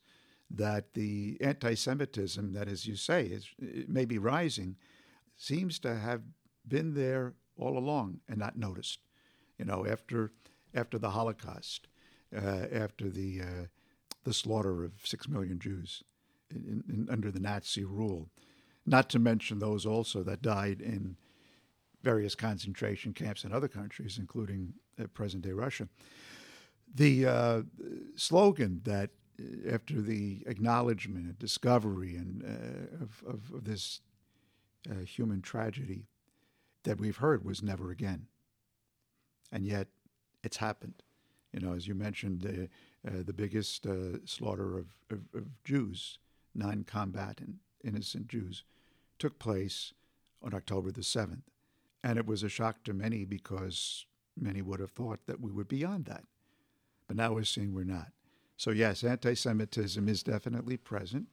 that 0.50 0.94
the 0.94 1.36
anti 1.40 1.74
Semitism 1.74 2.52
that, 2.52 2.68
as 2.68 2.86
you 2.86 2.96
say, 2.96 3.26
is 3.26 3.48
maybe 3.88 4.18
rising, 4.18 4.76
seems 5.36 5.78
to 5.80 5.96
have 5.96 6.22
been 6.66 6.94
there 6.94 7.34
all 7.56 7.78
along 7.78 8.20
and 8.28 8.38
not 8.38 8.56
noticed. 8.56 9.00
You 9.58 9.64
know, 9.64 9.86
after 9.86 10.32
after 10.74 10.98
the 10.98 11.10
Holocaust, 11.10 11.88
uh, 12.34 12.66
after 12.72 13.08
the 13.08 13.40
uh, 13.40 13.66
the 14.24 14.32
slaughter 14.32 14.84
of 14.84 14.92
six 15.04 15.28
million 15.28 15.58
Jews 15.58 16.02
in, 16.50 16.84
in, 16.88 17.08
under 17.10 17.30
the 17.30 17.40
Nazi 17.40 17.84
rule, 17.84 18.30
not 18.86 19.10
to 19.10 19.18
mention 19.18 19.58
those 19.58 19.86
also 19.86 20.22
that 20.22 20.42
died 20.42 20.80
in 20.80 21.16
various 22.02 22.34
concentration 22.34 23.12
camps 23.12 23.44
in 23.44 23.52
other 23.52 23.68
countries, 23.68 24.18
including 24.18 24.72
uh, 25.00 25.06
present 25.08 25.42
day 25.42 25.52
Russia. 25.52 25.88
The 26.94 27.26
uh, 27.26 27.62
slogan 28.16 28.80
that 28.84 29.10
uh, 29.38 29.72
after 29.72 30.00
the 30.00 30.42
acknowledgement 30.46 31.26
and 31.26 31.38
discovery 31.38 32.16
and 32.16 32.42
uh, 32.42 33.04
of, 33.04 33.22
of, 33.26 33.64
this 33.64 34.00
uh, 34.90 35.04
human 35.04 35.42
tragedy 35.42 36.06
that 36.84 36.98
we've 36.98 37.18
heard 37.18 37.44
was 37.44 37.62
never 37.62 37.90
again. 37.90 38.26
And 39.52 39.66
yet 39.66 39.88
it's 40.42 40.56
happened. 40.56 41.02
You 41.52 41.60
know, 41.60 41.74
as 41.74 41.86
you 41.86 41.94
mentioned, 41.94 42.68
uh, 43.06 43.10
the 43.24 43.32
biggest 43.32 43.86
slaughter 44.24 44.78
of, 44.78 44.86
of, 45.10 45.18
of 45.34 45.64
Jews, 45.64 46.18
non 46.54 46.84
combatant, 46.84 47.56
innocent 47.84 48.28
Jews, 48.28 48.64
took 49.18 49.38
place 49.38 49.92
on 50.42 50.54
October 50.54 50.90
the 50.90 51.02
7th. 51.02 51.42
And 52.02 52.18
it 52.18 52.26
was 52.26 52.42
a 52.42 52.48
shock 52.48 52.82
to 52.84 52.94
many 52.94 53.24
because 53.24 54.06
many 54.36 54.62
would 54.62 54.80
have 54.80 54.90
thought 54.90 55.20
that 55.26 55.40
we 55.40 55.52
were 55.52 55.64
beyond 55.64 56.06
that. 56.06 56.24
But 57.06 57.16
now 57.16 57.34
we're 57.34 57.44
seeing 57.44 57.74
we're 57.74 57.84
not. 57.84 58.12
So, 58.56 58.70
yes, 58.70 59.04
anti 59.04 59.34
Semitism 59.34 60.08
is 60.08 60.22
definitely 60.22 60.76
present. 60.76 61.28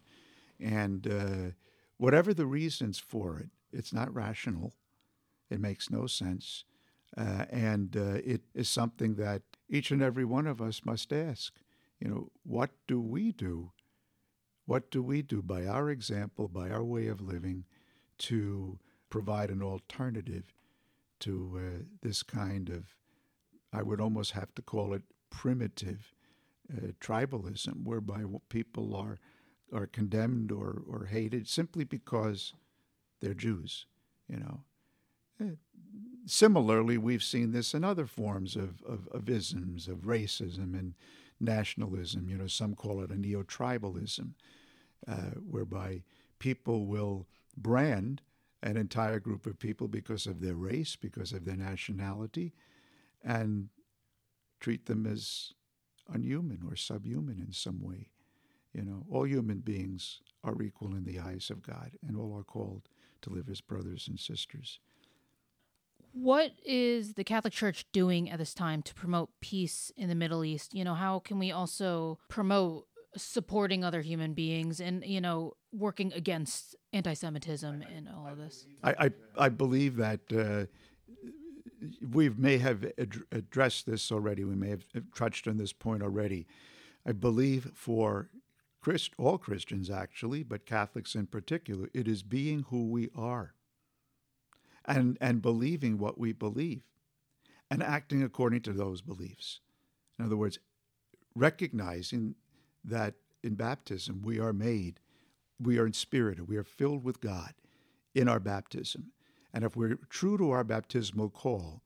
And 0.60 1.08
uh, 1.08 1.51
whatever 1.98 2.34
the 2.34 2.46
reasons 2.46 3.00
for 3.00 3.38
it, 3.38 3.50
it's 3.72 3.94
not 3.94 4.13
rational. 4.13 4.74
It 5.50 5.60
makes 5.60 5.89
no 5.89 6.08
sense. 6.08 6.63
Uh, 7.16 7.46
and 7.50 7.96
uh, 7.96 8.20
it 8.24 8.42
is 8.54 8.70
something 8.70 9.16
that 9.16 9.42
each 9.70 9.92
and 9.92 10.01
every 10.01 10.25
one 10.25 10.48
of 10.48 10.62
us 10.62 10.86
must 10.86 11.13
ask. 11.13 11.54
You 12.00 12.10
know, 12.10 12.32
what 12.44 12.72
do 12.88 13.00
we 13.00 13.32
do? 13.32 13.72
What 14.67 14.91
do 14.91 15.01
we 15.01 15.21
do 15.21 15.41
by 15.41 15.65
our 15.65 15.89
example, 15.89 16.47
by 16.50 16.69
our 16.69 16.83
way 16.83 17.07
of 17.07 17.21
living, 17.21 17.63
to 18.19 18.77
provide 19.09 19.50
an 19.50 19.63
alternative 19.63 20.53
to 21.21 21.57
uh, 21.57 21.83
this 22.01 22.21
kind 22.21 22.69
of, 22.69 22.93
I 23.71 23.81
would 23.81 24.01
almost 24.01 24.31
have 24.33 24.53
to 24.55 24.62
call 24.62 24.93
it 24.93 25.03
primitive 25.29 26.13
uh, 26.71 26.91
tribalism, 27.00 27.86
whereby 27.86 28.24
people 28.50 28.95
are 28.95 29.17
are 29.74 29.88
condemned 29.88 30.51
or, 30.51 30.81
or 30.88 31.05
hated 31.05 31.47
simply 31.47 31.83
because 31.83 32.53
they're 33.19 33.33
Jews, 33.33 33.86
you 34.29 34.38
know. 34.38 34.62
Uh, 35.41 35.55
similarly, 36.25 36.97
we've 36.97 37.24
seen 37.24 37.51
this 37.51 37.74
in 37.74 37.83
other 37.83 38.05
forms 38.05 38.55
of, 38.55 38.81
of, 38.88 39.07
of 39.12 39.29
isms, 39.29 39.89
of 39.89 40.00
racism 40.00 40.74
and 40.74 40.93
nationalism. 41.39 42.29
You 42.29 42.38
know, 42.38 42.48
some 42.48 42.75
call 42.75 43.01
it 43.01 43.12
a 43.12 43.17
neo-tribalism, 43.20 44.32
uh, 45.08 45.32
whereby 45.50 46.03
people 46.39 46.86
will 46.86 47.27
brand 47.56 48.22
an 48.63 48.77
entire 48.77 49.20
group 49.20 49.46
of 49.46 49.60
people 49.60 49.88
because 49.88 50.25
of 50.25 50.41
their 50.41 50.56
race, 50.56 50.96
because 50.96 51.32
of 51.32 51.46
their 51.46 51.56
nationality, 51.56 52.53
and 53.24 53.70
treat 54.60 54.86
them 54.88 55.06
as 55.06 55.53
unhuman 56.10 56.63
or 56.67 56.75
subhuman 56.75 57.39
in 57.39 57.51
some 57.51 57.82
way. 57.82 58.10
You 58.74 58.84
know, 58.84 59.06
all 59.12 59.27
human 59.27 59.60
beings 59.60 60.22
are 60.44 60.62
equal 60.62 60.96
in 60.96 61.03
the 61.03 61.20
eyes 61.20 61.50
of 61.50 61.62
God, 61.62 61.91
and 62.06 62.17
all 62.17 62.36
are 62.38 62.44
called 62.44 62.89
to 63.22 63.29
live 63.29 63.50
as 63.50 63.62
brothers 63.62 64.08
and 64.08 64.20
sisters. 64.20 64.79
What 66.21 66.51
is 66.65 67.13
the 67.13 67.24
Catholic 67.24 67.53
Church 67.53 67.86
doing 67.91 68.29
at 68.29 68.39
this 68.39 68.53
time 68.53 68.81
to 68.83 68.93
promote 68.93 69.29
peace 69.39 69.91
in 69.95 70.09
the 70.09 70.15
Middle 70.15 70.43
East? 70.43 70.74
You 70.74 70.83
know, 70.83 70.95
how 70.95 71.19
can 71.19 71.39
we 71.39 71.51
also 71.51 72.19
promote 72.27 72.88
supporting 73.15 73.83
other 73.83 74.01
human 74.01 74.33
beings 74.33 74.79
and 74.79 75.03
you 75.05 75.19
know 75.19 75.55
working 75.71 76.13
against 76.13 76.75
anti-Semitism 76.93 77.83
and 77.95 78.09
all 78.09 78.27
of 78.27 78.38
this. 78.38 78.65
I 78.83 78.91
I, 79.38 79.45
I 79.45 79.50
believe 79.50 79.97
that 79.97 80.21
uh, 80.31 80.65
we 82.12 82.29
may 82.29 82.57
have 82.57 82.86
ad- 82.97 83.24
addressed 83.31 83.86
this 83.86 84.12
already. 84.12 84.43
We 84.43 84.55
may 84.55 84.69
have 84.69 84.86
touched 85.15 85.47
on 85.47 85.57
this 85.57 85.74
point 85.74 86.03
already. 86.03 86.47
I 87.05 87.12
believe 87.12 87.71
for 87.74 88.29
Christ, 88.81 89.12
all 89.17 89.38
Christians 89.38 89.89
actually, 89.89 90.43
but 90.43 90.65
Catholics 90.65 91.15
in 91.15 91.27
particular, 91.27 91.89
it 91.93 92.07
is 92.07 92.24
being 92.24 92.65
who 92.69 92.86
we 92.86 93.09
are 93.15 93.53
and, 94.88 95.17
and 95.20 95.41
believing 95.41 95.98
what 95.98 96.17
we 96.17 96.32
believe 96.32 96.82
and 97.70 97.84
acting 97.84 98.24
according 98.24 98.62
to 98.62 98.74
those 98.74 99.01
beliefs. 99.01 99.60
In 100.17 100.25
other 100.25 100.38
words, 100.38 100.60
recognizing 101.36 102.36
that 102.84 103.15
in 103.44 103.56
baptism 103.56 104.22
we 104.24 104.39
are 104.39 104.53
made, 104.53 105.00
we 105.60 105.77
are 105.77 105.86
inspirited, 105.86 106.48
we 106.48 106.58
are 106.58 106.63
filled 106.63 107.03
with 107.03 107.22
God 107.22 107.53
in 108.15 108.27
our 108.27 108.39
baptism. 108.39 109.12
And 109.53 109.63
if 109.63 109.75
we're 109.75 109.98
true 110.10 110.38
to 110.38 110.51
our 110.51 110.63
baptismal 110.63 111.29
call, 111.29 111.82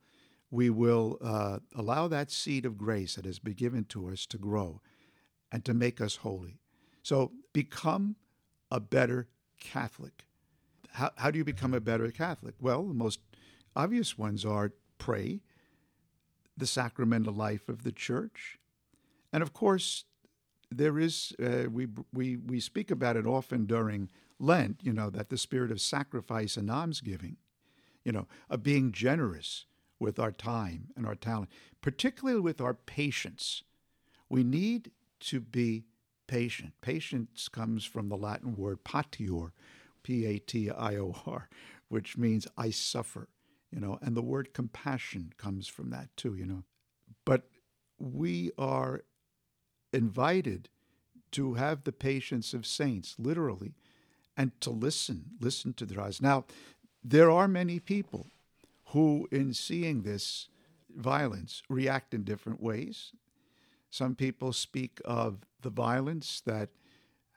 we 0.49 0.69
will 0.69 1.17
uh, 1.21 1.59
allow 1.75 2.07
that 2.09 2.29
seed 2.29 2.65
of 2.65 2.77
grace 2.77 3.15
that 3.15 3.25
has 3.25 3.39
been 3.39 3.53
given 3.53 3.85
to 3.85 4.09
us 4.09 4.25
to 4.27 4.37
grow 4.37 4.81
and 5.51 5.63
to 5.65 5.73
make 5.73 6.01
us 6.01 6.17
holy. 6.17 6.59
So 7.03 7.31
become 7.53 8.17
a 8.69 8.79
better 8.79 9.27
Catholic. 9.59 10.25
How, 10.93 11.11
how 11.17 11.31
do 11.31 11.37
you 11.37 11.45
become 11.45 11.73
a 11.73 11.79
better 11.79 12.09
Catholic? 12.11 12.55
Well, 12.59 12.83
the 12.83 12.93
most 12.93 13.19
obvious 13.75 14.17
ones 14.17 14.45
are 14.45 14.73
pray, 14.97 15.41
the 16.57 16.67
sacramental 16.67 17.33
life 17.33 17.69
of 17.69 17.83
the 17.83 17.91
church, 17.91 18.59
and 19.33 19.41
of 19.41 19.53
course, 19.53 20.05
there 20.69 20.99
is 20.99 21.33
uh, 21.41 21.69
we 21.69 21.87
we 22.13 22.37
we 22.37 22.59
speak 22.59 22.91
about 22.91 23.17
it 23.17 23.25
often 23.25 23.65
during 23.65 24.09
Lent. 24.39 24.79
You 24.81 24.93
know 24.93 25.09
that 25.09 25.29
the 25.29 25.37
spirit 25.37 25.71
of 25.71 25.81
sacrifice 25.81 26.57
and 26.57 26.69
almsgiving, 26.69 27.37
you 28.03 28.11
know, 28.11 28.27
of 28.49 28.63
being 28.63 28.91
generous 28.91 29.65
with 29.99 30.19
our 30.19 30.31
time 30.31 30.87
and 30.95 31.05
our 31.05 31.15
talent, 31.15 31.49
particularly 31.81 32.39
with 32.39 32.59
our 32.59 32.73
patience. 32.73 33.63
We 34.29 34.43
need 34.43 34.91
to 35.21 35.39
be 35.39 35.83
patient. 36.27 36.73
Patience 36.81 37.49
comes 37.49 37.83
from 37.83 38.09
the 38.09 38.17
Latin 38.17 38.55
word 38.55 38.83
patior, 38.83 39.51
P 40.03 40.25
A 40.25 40.39
T 40.39 40.69
I 40.69 40.95
O 40.95 41.15
R, 41.25 41.49
which 41.89 42.17
means 42.17 42.47
I 42.57 42.69
suffer. 42.69 43.29
You 43.71 43.79
know, 43.79 43.97
and 44.01 44.17
the 44.17 44.21
word 44.21 44.53
compassion 44.53 45.33
comes 45.37 45.67
from 45.67 45.89
that 45.91 46.09
too. 46.17 46.35
You 46.35 46.45
know, 46.45 46.63
but 47.25 47.47
we 47.97 48.51
are 48.57 49.01
invited 49.93 50.69
to 51.31 51.53
have 51.53 51.83
the 51.83 51.91
patience 51.91 52.53
of 52.53 52.65
saints, 52.65 53.15
literally, 53.17 53.73
and 54.35 54.59
to 54.61 54.69
listen, 54.69 55.25
listen 55.39 55.73
to 55.73 55.85
their 55.85 56.01
eyes. 56.01 56.21
Now, 56.21 56.45
there 57.03 57.31
are 57.31 57.47
many 57.47 57.79
people 57.79 58.27
who, 58.87 59.27
in 59.31 59.53
seeing 59.53 60.01
this 60.01 60.49
violence, 60.95 61.63
react 61.69 62.13
in 62.13 62.23
different 62.23 62.61
ways. 62.61 63.13
Some 63.89 64.15
people 64.15 64.53
speak 64.53 64.99
of 65.05 65.39
the 65.61 65.69
violence 65.69 66.41
that 66.45 66.69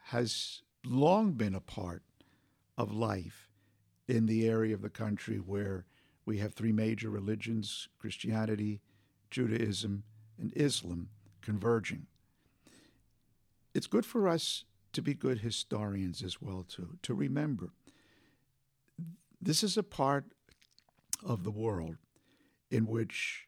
has 0.07 0.63
long 0.85 1.33
been 1.33 1.55
a 1.55 1.61
part 1.61 2.03
of 2.77 2.93
life 2.93 3.51
in 4.09 4.27
the 4.27 4.49
area 4.49 4.75
of 4.75 4.83
the 4.83 4.91
country 4.91 5.37
where 5.37 5.87
we 6.27 6.39
have 6.39 6.55
three 6.55 6.73
major 6.73 7.11
religions 7.11 7.89
Christianity, 7.99 8.81
Judaism, 9.31 10.05
and 10.39 10.53
Islam 10.57 11.09
converging 11.41 12.07
it's 13.75 13.87
good 13.87 14.07
for 14.07 14.29
us 14.29 14.65
to 14.93 15.03
be 15.03 15.15
good 15.15 15.41
historians 15.41 16.23
as 16.23 16.41
well 16.41 16.65
too 16.67 16.97
to 17.03 17.13
remember 17.13 17.73
this 19.41 19.63
is 19.63 19.77
a 19.77 19.83
part 19.83 20.25
of 21.23 21.45
the 21.45 21.51
world 21.51 21.97
in 22.71 22.87
which 22.87 23.47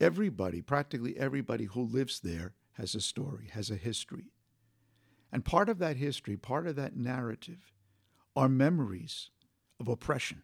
everybody, 0.00 0.60
practically 0.60 1.16
everybody 1.16 1.66
who 1.66 1.82
lives 1.82 2.20
there, 2.20 2.54
has 2.72 2.94
a 2.94 3.00
story, 3.00 3.48
has 3.52 3.70
a 3.70 3.76
history. 3.76 4.32
And 5.32 5.44
part 5.44 5.68
of 5.68 5.78
that 5.78 5.96
history, 5.96 6.36
part 6.36 6.66
of 6.66 6.74
that 6.76 6.96
narrative, 6.96 7.72
are 8.36 8.48
memories 8.48 9.30
of 9.78 9.88
oppression. 9.88 10.42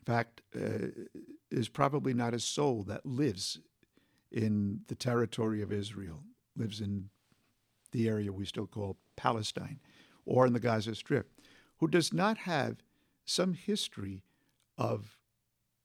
In 0.00 0.04
fact, 0.04 0.42
uh, 0.54 0.88
there's 1.50 1.68
probably 1.68 2.14
not 2.14 2.34
a 2.34 2.40
soul 2.40 2.82
that 2.84 3.04
lives 3.04 3.58
in 4.30 4.80
the 4.86 4.94
territory 4.94 5.62
of 5.62 5.72
Israel, 5.72 6.22
lives 6.56 6.80
in 6.80 7.10
the 7.92 8.08
area 8.08 8.32
we 8.32 8.44
still 8.44 8.66
call 8.66 8.96
Palestine, 9.16 9.80
or 10.24 10.46
in 10.46 10.52
the 10.52 10.60
Gaza 10.60 10.94
Strip, 10.94 11.30
who 11.78 11.88
does 11.88 12.12
not 12.12 12.38
have 12.38 12.76
some 13.24 13.54
history 13.54 14.22
of 14.78 15.18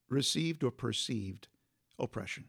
received 0.10 0.64
or 0.64 0.72
perceived 0.72 1.48
oppression. 1.98 2.46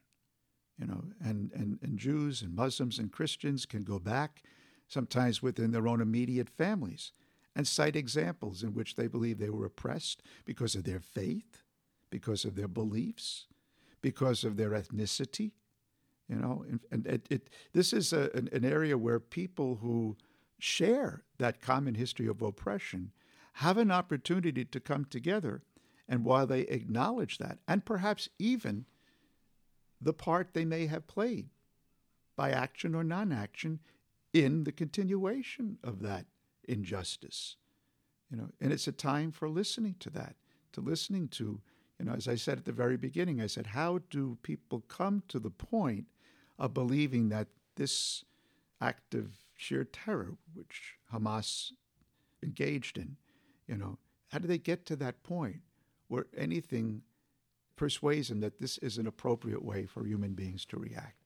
You 0.79 0.87
know, 0.87 1.05
and, 1.25 1.51
and, 1.53 1.79
and 1.83 1.99
Jews 1.99 2.43
and 2.43 2.55
Muslims 2.55 2.99
and 2.99 3.11
Christians 3.11 3.65
can 3.65 3.83
go 3.83 3.99
back, 3.99 4.43
sometimes 4.89 5.43
within 5.43 5.71
their 5.71 5.89
own 5.89 6.03
immediate 6.03 6.51
families, 6.51 7.13
and 7.57 7.67
cite 7.67 7.97
examples 7.97 8.63
in 8.63 8.75
which 8.75 8.95
they 8.95 9.07
believe 9.09 9.39
they 9.39 9.49
were 9.49 9.65
oppressed 9.65 10.23
because 10.45 10.75
of 10.75 10.85
their 10.85 11.01
faith, 11.01 11.63
because 12.11 12.45
of 12.45 12.55
their 12.55 12.69
beliefs, 12.69 13.47
because 14.03 14.45
of 14.45 14.59
their 14.59 14.71
ethnicity. 14.71 15.53
You 16.29 16.37
know, 16.37 16.65
and, 16.69 16.81
and 16.93 17.07
it, 17.07 17.27
it, 17.31 17.51
this 17.73 17.95
is 17.95 18.13
a, 18.13 18.31
an, 18.35 18.51
an 18.53 18.65
area 18.65 18.99
where 18.99 19.19
people 19.19 19.77
who 19.77 20.19
share 20.59 21.23
that 21.39 21.63
common 21.63 21.95
history 21.95 22.27
of 22.27 22.43
oppression 22.43 23.13
have 23.55 23.79
an 23.79 23.91
opportunity 23.91 24.65
to 24.67 24.79
come 24.79 25.07
together. 25.07 25.63
And 26.07 26.25
while 26.25 26.47
they 26.47 26.61
acknowledge 26.61 27.39
that, 27.39 27.59
and 27.67 27.85
perhaps 27.85 28.29
even 28.39 28.85
the 29.99 30.13
part 30.13 30.53
they 30.53 30.67
may 30.67 30.87
have 30.87 31.07
played 31.07 31.49
by 32.37 32.51
action 32.51 32.95
or 32.95 33.03
non 33.03 33.33
action 33.33 33.81
in 34.35 34.65
the 34.65 34.73
continuation 34.73 35.79
of 35.83 36.03
that 36.03 36.27
injustice. 36.67 37.57
You 38.31 38.37
know, 38.37 38.49
and 38.61 38.73
it's 38.73 38.89
a 38.89 38.93
time 38.93 39.31
for 39.31 39.49
listening 39.49 39.97
to 40.01 40.11
that, 40.11 40.37
to 40.73 40.81
listening 40.81 41.29
to, 41.29 41.61
you 41.99 42.05
know, 42.05 42.13
as 42.13 42.29
I 42.29 42.35
said 42.35 42.59
at 42.59 42.65
the 42.65 42.73
very 42.73 42.97
beginning, 42.97 43.41
I 43.41 43.47
said, 43.47 43.69
how 43.69 44.01
do 44.11 44.39
people 44.43 44.83
come 44.89 45.23
to 45.29 45.39
the 45.39 45.51
point 45.51 46.07
of 46.59 46.75
believing 46.75 47.29
that 47.29 47.49
this 47.77 48.25
act 48.81 49.15
of 49.15 49.29
sheer 49.57 49.85
terror, 49.85 50.37
which 50.55 50.95
Hamas 51.13 51.73
engaged 52.43 52.99
in, 52.99 53.17
you 53.67 53.77
know, 53.77 53.99
how 54.29 54.39
do 54.39 54.49
they 54.49 54.59
get 54.59 54.85
to 54.87 54.97
that 54.97 55.23
point 55.23 55.61
where 56.09 56.27
anything 56.37 57.03
persuades 57.77 58.29
them 58.29 58.41
that 58.41 58.61
this 58.61 58.79
is 58.79 58.99
an 58.99 59.07
appropriate 59.07 59.65
way 59.65 59.87
for 59.87 60.05
human 60.05 60.33
beings 60.35 60.65
to 60.67 60.77
react 60.77 61.17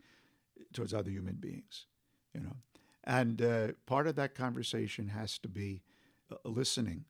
towards 0.73 0.92
other 0.92 1.11
human 1.11 1.37
beings, 1.37 1.87
you 2.35 2.40
know? 2.40 2.56
And 3.04 3.40
uh, 3.40 3.69
part 3.87 4.07
of 4.07 4.16
that 4.16 4.35
conversation 4.35 5.09
has 5.09 5.38
to 5.38 5.49
be 5.49 5.83
uh, 6.30 6.37
listening 6.45 7.04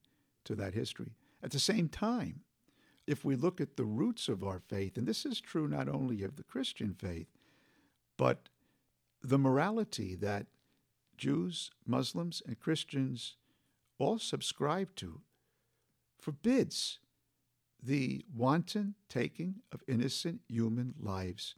to 0.45 0.55
that 0.57 0.75
history. 0.75 1.17
At 1.43 1.51
the 1.51 1.59
same 1.59 1.89
time, 1.89 2.41
if 3.07 3.25
we 3.25 3.35
look 3.35 3.61
at 3.61 3.77
the 3.77 3.85
roots 3.85 4.29
of 4.29 4.45
our 4.45 4.61
faith, 4.61 4.97
and 4.97 5.07
this 5.07 5.25
is 5.25 5.41
true 5.41 5.67
not 5.67 5.89
only 5.89 6.23
of 6.23 6.37
the 6.37 6.45
Christian 6.45 6.95
faith, 6.95 7.27
but 8.17 8.49
the 9.23 9.39
morality 9.39 10.15
that 10.15 10.47
Jews, 11.17 11.71
Muslims, 11.87 12.43
and 12.47 12.59
Christians 12.59 13.37
all 13.99 14.19
subscribe 14.19 14.95
to 14.97 15.21
forbids 16.19 16.99
the 17.83 18.25
wanton 18.35 18.95
taking 19.09 19.57
of 19.73 19.83
innocent 19.89 20.41
human 20.49 20.95
lives 20.99 21.55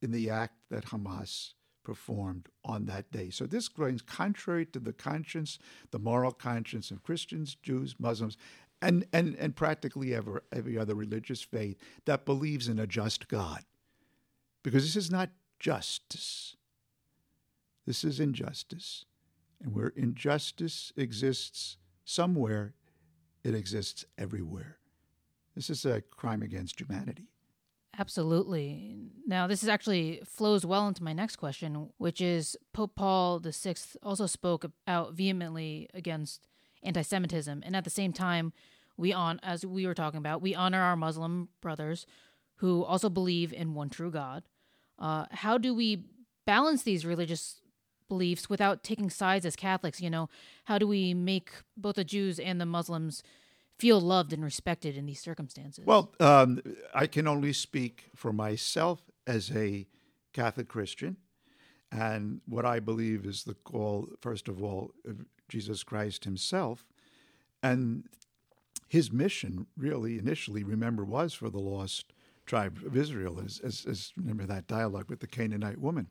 in 0.00 0.10
the 0.10 0.30
act 0.30 0.54
that 0.70 0.86
Hamas 0.86 1.54
performed 1.84 2.48
on 2.64 2.86
that 2.86 3.10
day. 3.10 3.30
So 3.30 3.46
this 3.46 3.68
runs 3.76 4.02
contrary 4.02 4.66
to 4.66 4.78
the 4.78 4.92
conscience, 4.92 5.58
the 5.90 5.98
moral 5.98 6.32
conscience 6.32 6.90
of 6.90 7.02
Christians, 7.02 7.56
Jews, 7.62 7.96
Muslims, 7.98 8.36
and, 8.80 9.06
and, 9.12 9.36
and 9.36 9.54
practically 9.54 10.14
every, 10.14 10.40
every 10.52 10.76
other 10.76 10.94
religious 10.94 11.42
faith 11.42 11.76
that 12.04 12.24
believes 12.24 12.68
in 12.68 12.78
a 12.78 12.86
just 12.86 13.28
God. 13.28 13.64
Because 14.62 14.82
this 14.82 14.96
is 14.96 15.10
not 15.10 15.30
justice. 15.58 16.56
This 17.86 18.04
is 18.04 18.20
injustice. 18.20 19.04
And 19.62 19.74
where 19.74 19.92
injustice 19.96 20.92
exists 20.96 21.76
somewhere, 22.04 22.74
it 23.44 23.54
exists 23.54 24.04
everywhere. 24.18 24.78
This 25.54 25.70
is 25.70 25.84
a 25.84 26.00
crime 26.00 26.42
against 26.42 26.80
humanity. 26.80 27.28
Absolutely. 27.98 28.96
Now, 29.26 29.46
this 29.46 29.62
is 29.62 29.68
actually 29.68 30.22
flows 30.24 30.64
well 30.64 30.88
into 30.88 31.04
my 31.04 31.12
next 31.12 31.36
question, 31.36 31.90
which 31.98 32.20
is 32.20 32.56
Pope 32.72 32.94
Paul 32.96 33.40
VI 33.40 33.74
also 34.02 34.26
spoke 34.26 34.64
out 34.86 35.12
vehemently 35.12 35.88
against 35.92 36.46
anti-Semitism, 36.82 37.62
and 37.64 37.76
at 37.76 37.84
the 37.84 37.90
same 37.90 38.12
time, 38.12 38.52
we 38.96 39.12
on 39.12 39.40
as 39.42 39.64
we 39.64 39.86
were 39.86 39.94
talking 39.94 40.18
about, 40.18 40.42
we 40.42 40.54
honor 40.54 40.80
our 40.80 40.96
Muslim 40.96 41.48
brothers 41.60 42.06
who 42.56 42.84
also 42.84 43.08
believe 43.08 43.52
in 43.52 43.74
one 43.74 43.90
true 43.90 44.10
God. 44.10 44.44
Uh, 44.98 45.26
how 45.30 45.58
do 45.58 45.74
we 45.74 46.04
balance 46.46 46.82
these 46.82 47.04
religious 47.04 47.60
beliefs 48.08 48.48
without 48.48 48.84
taking 48.84 49.10
sides 49.10 49.44
as 49.46 49.56
Catholics? 49.56 50.00
You 50.00 50.10
know, 50.10 50.28
how 50.64 50.78
do 50.78 50.86
we 50.86 51.14
make 51.14 51.50
both 51.76 51.96
the 51.96 52.04
Jews 52.04 52.38
and 52.38 52.60
the 52.60 52.66
Muslims 52.66 53.22
feel 53.82 54.00
loved 54.00 54.32
and 54.32 54.44
respected 54.44 54.96
in 54.96 55.06
these 55.06 55.20
circumstances? 55.20 55.84
Well, 55.84 56.14
um, 56.20 56.62
I 56.94 57.08
can 57.08 57.26
only 57.26 57.52
speak 57.52 58.10
for 58.14 58.32
myself 58.32 59.00
as 59.26 59.50
a 59.50 59.88
Catholic 60.32 60.68
Christian. 60.68 61.16
And 61.90 62.42
what 62.46 62.64
I 62.64 62.78
believe 62.78 63.26
is 63.26 63.42
the 63.42 63.54
call, 63.54 64.08
first 64.20 64.46
of 64.46 64.62
all, 64.62 64.92
of 65.04 65.26
Jesus 65.48 65.82
Christ 65.82 66.22
himself. 66.22 66.86
And 67.60 68.04
his 68.86 69.10
mission, 69.10 69.66
really, 69.76 70.16
initially, 70.16 70.62
remember, 70.62 71.04
was 71.04 71.34
for 71.34 71.50
the 71.50 71.58
lost 71.58 72.12
tribe 72.46 72.78
of 72.86 72.96
Israel, 72.96 73.42
as, 73.44 73.60
as, 73.64 73.84
as 73.84 74.12
remember 74.16 74.44
that 74.44 74.68
dialogue 74.68 75.10
with 75.10 75.18
the 75.18 75.26
Canaanite 75.26 75.80
woman. 75.80 76.06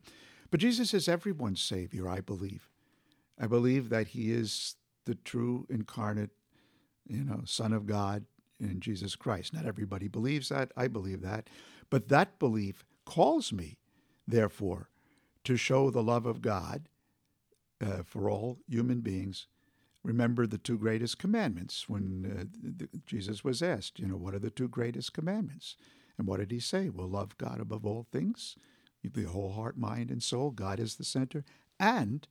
But 0.50 0.60
Jesus 0.60 0.92
is 0.92 1.08
everyone's 1.08 1.62
Savior, 1.62 2.06
I 2.06 2.20
believe. 2.20 2.68
I 3.40 3.46
believe 3.46 3.88
that 3.88 4.08
he 4.08 4.30
is 4.30 4.76
the 5.06 5.14
true 5.14 5.66
incarnate 5.70 6.32
you 7.06 7.24
know, 7.24 7.42
Son 7.44 7.72
of 7.72 7.86
God 7.86 8.24
in 8.60 8.80
Jesus 8.80 9.16
Christ. 9.16 9.52
Not 9.52 9.66
everybody 9.66 10.08
believes 10.08 10.48
that. 10.48 10.72
I 10.76 10.88
believe 10.88 11.20
that. 11.22 11.48
But 11.90 12.08
that 12.08 12.38
belief 12.38 12.84
calls 13.04 13.52
me, 13.52 13.78
therefore, 14.26 14.88
to 15.44 15.56
show 15.56 15.90
the 15.90 16.02
love 16.02 16.26
of 16.26 16.40
God 16.40 16.88
uh, 17.84 18.02
for 18.04 18.30
all 18.30 18.58
human 18.68 19.00
beings. 19.00 19.46
Remember 20.04 20.46
the 20.46 20.58
two 20.58 20.78
greatest 20.78 21.18
commandments 21.18 21.88
when 21.88 22.34
uh, 22.38 22.44
the, 22.62 22.88
Jesus 23.06 23.44
was 23.44 23.62
asked, 23.62 23.98
you 23.98 24.06
know, 24.06 24.16
what 24.16 24.34
are 24.34 24.40
the 24.40 24.50
two 24.50 24.68
greatest 24.68 25.12
commandments? 25.12 25.76
And 26.18 26.26
what 26.26 26.40
did 26.40 26.50
he 26.50 26.60
say? 26.60 26.88
Well, 26.88 27.08
love 27.08 27.36
God 27.38 27.60
above 27.60 27.84
all 27.84 28.06
things, 28.12 28.56
the 29.02 29.24
whole 29.24 29.52
heart, 29.52 29.76
mind, 29.76 30.10
and 30.10 30.22
soul. 30.22 30.50
God 30.50 30.78
is 30.78 30.96
the 30.96 31.04
center. 31.04 31.44
And 31.80 32.26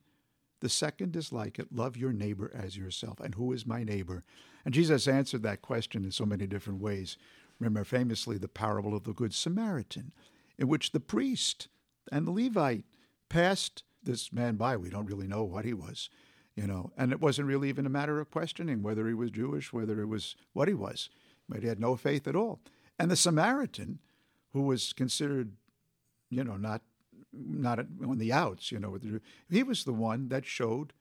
the 0.62 0.68
second 0.68 1.16
is 1.16 1.32
like 1.32 1.58
it 1.58 1.74
love 1.74 1.96
your 1.96 2.12
neighbor 2.12 2.50
as 2.54 2.76
yourself. 2.76 3.18
And 3.18 3.34
who 3.34 3.52
is 3.52 3.66
my 3.66 3.82
neighbor? 3.82 4.22
And 4.64 4.72
Jesus 4.72 5.08
answered 5.08 5.42
that 5.42 5.60
question 5.60 6.04
in 6.04 6.12
so 6.12 6.24
many 6.24 6.46
different 6.46 6.80
ways. 6.80 7.16
Remember 7.58 7.82
famously 7.82 8.38
the 8.38 8.46
parable 8.46 8.94
of 8.94 9.02
the 9.02 9.12
Good 9.12 9.34
Samaritan, 9.34 10.12
in 10.56 10.68
which 10.68 10.92
the 10.92 11.00
priest 11.00 11.66
and 12.12 12.26
the 12.26 12.30
Levite 12.30 12.84
passed 13.28 13.82
this 14.04 14.32
man 14.32 14.54
by. 14.54 14.76
We 14.76 14.88
don't 14.88 15.06
really 15.06 15.26
know 15.26 15.42
what 15.42 15.64
he 15.64 15.74
was, 15.74 16.08
you 16.54 16.68
know, 16.68 16.92
and 16.96 17.10
it 17.10 17.20
wasn't 17.20 17.48
really 17.48 17.68
even 17.68 17.84
a 17.84 17.90
matter 17.90 18.20
of 18.20 18.30
questioning 18.30 18.82
whether 18.84 19.08
he 19.08 19.14
was 19.14 19.32
Jewish, 19.32 19.72
whether 19.72 20.00
it 20.00 20.06
was 20.06 20.36
what 20.52 20.68
he 20.68 20.74
was, 20.74 21.10
but 21.48 21.62
he 21.62 21.68
had 21.68 21.80
no 21.80 21.96
faith 21.96 22.28
at 22.28 22.36
all. 22.36 22.60
And 23.00 23.10
the 23.10 23.16
Samaritan, 23.16 23.98
who 24.52 24.62
was 24.62 24.92
considered, 24.92 25.56
you 26.30 26.44
know, 26.44 26.56
not 26.56 26.82
not 27.32 27.78
on 27.78 28.18
the 28.18 28.32
outs, 28.32 28.70
you 28.70 28.78
know. 28.78 28.98
He 29.50 29.62
was 29.62 29.84
the 29.84 29.92
one 29.92 30.28
that 30.28 30.46
showed 30.46 30.92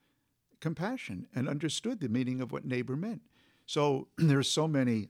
compassion 0.60 1.28
and 1.36 1.50
understood 1.50 2.00
the 2.00 2.10
meaning 2.10 2.41
of 2.41 2.52
what 2.52 2.65
neighbor 2.65 2.96
meant. 2.96 3.22
So 3.65 4.08
there's 4.17 4.50
so 4.50 4.67
many 4.67 5.10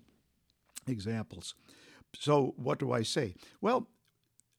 examples. 0.88 1.54
So 2.20 2.54
what 2.58 2.80
do 2.80 2.92
I 2.92 3.04
say? 3.04 3.36
Well, 3.62 3.88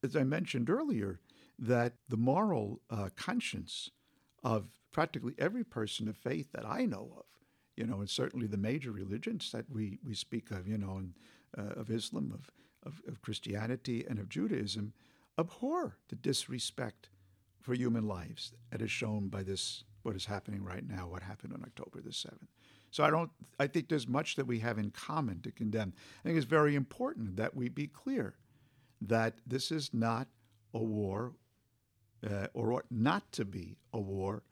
as 0.03 0.15
I 0.15 0.23
mentioned 0.23 0.69
earlier, 0.69 1.19
that 1.59 1.93
the 2.09 2.17
moral 2.17 2.81
uh, 2.89 3.09
conscience 3.15 3.89
of 4.43 4.67
practically 4.91 5.33
every 5.37 5.63
person 5.63 6.07
of 6.07 6.17
faith 6.17 6.51
that 6.51 6.65
I 6.65 6.85
know 6.85 7.11
of, 7.17 7.25
you 7.75 7.85
know, 7.85 7.99
and 7.99 8.09
certainly 8.09 8.47
the 8.47 8.57
major 8.57 8.91
religions 8.91 9.51
that 9.51 9.65
we, 9.69 9.99
we 10.05 10.13
speak 10.13 10.51
of, 10.51 10.67
you 10.67 10.77
know, 10.77 10.97
and, 10.97 11.13
uh, 11.57 11.79
of 11.79 11.89
Islam, 11.89 12.31
of, 12.33 12.49
of, 12.85 13.01
of 13.07 13.21
Christianity, 13.21 14.05
and 14.07 14.19
of 14.19 14.29
Judaism, 14.29 14.93
abhor 15.37 15.97
the 16.09 16.15
disrespect 16.15 17.09
for 17.61 17.73
human 17.73 18.07
lives 18.07 18.53
that 18.71 18.81
is 18.81 18.91
shown 18.91 19.29
by 19.29 19.43
this, 19.43 19.83
what 20.03 20.15
is 20.15 20.25
happening 20.25 20.63
right 20.63 20.87
now, 20.87 21.07
what 21.07 21.23
happened 21.23 21.53
on 21.53 21.63
October 21.63 22.01
the 22.01 22.09
7th. 22.11 22.47
So 22.91 23.03
I 23.03 23.09
don't, 23.09 23.31
I 23.59 23.67
think 23.67 23.89
there's 23.89 24.07
much 24.07 24.35
that 24.35 24.45
we 24.45 24.59
have 24.59 24.77
in 24.77 24.91
common 24.91 25.41
to 25.41 25.51
condemn. 25.51 25.93
I 26.19 26.27
think 26.27 26.37
it's 26.37 26.45
very 26.45 26.75
important 26.75 27.37
that 27.37 27.55
we 27.55 27.69
be 27.69 27.87
clear 27.87 28.35
that 29.01 29.35
this 29.47 29.71
is 29.71 29.93
not 29.93 30.27
a 30.73 30.79
war, 30.79 31.33
uh, 32.29 32.47
or 32.53 32.73
ought 32.73 32.85
not 32.91 33.31
to 33.33 33.45
be 33.45 33.77
a 33.93 33.99
war 33.99 34.43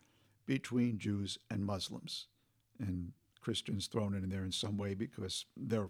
between 0.46 0.98
Jews 0.98 1.38
and 1.50 1.64
Muslims, 1.66 2.28
and 2.80 3.12
Christians 3.42 3.88
thrown 3.88 4.16
in 4.16 4.28
there 4.30 4.44
in 4.44 4.52
some 4.52 4.78
way 4.78 4.94
because 4.94 5.46
they're 5.56 5.90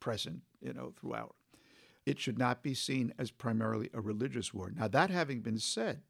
present, 0.00 0.42
you 0.60 0.72
know, 0.72 0.92
throughout. 0.98 1.34
It 2.06 2.18
should 2.18 2.38
not 2.38 2.62
be 2.62 2.74
seen 2.74 3.14
as 3.18 3.30
primarily 3.30 3.90
a 3.94 4.00
religious 4.00 4.52
war. 4.52 4.70
Now, 4.74 4.88
that 4.88 5.10
having 5.10 5.40
been 5.40 5.58
said, 5.58 6.02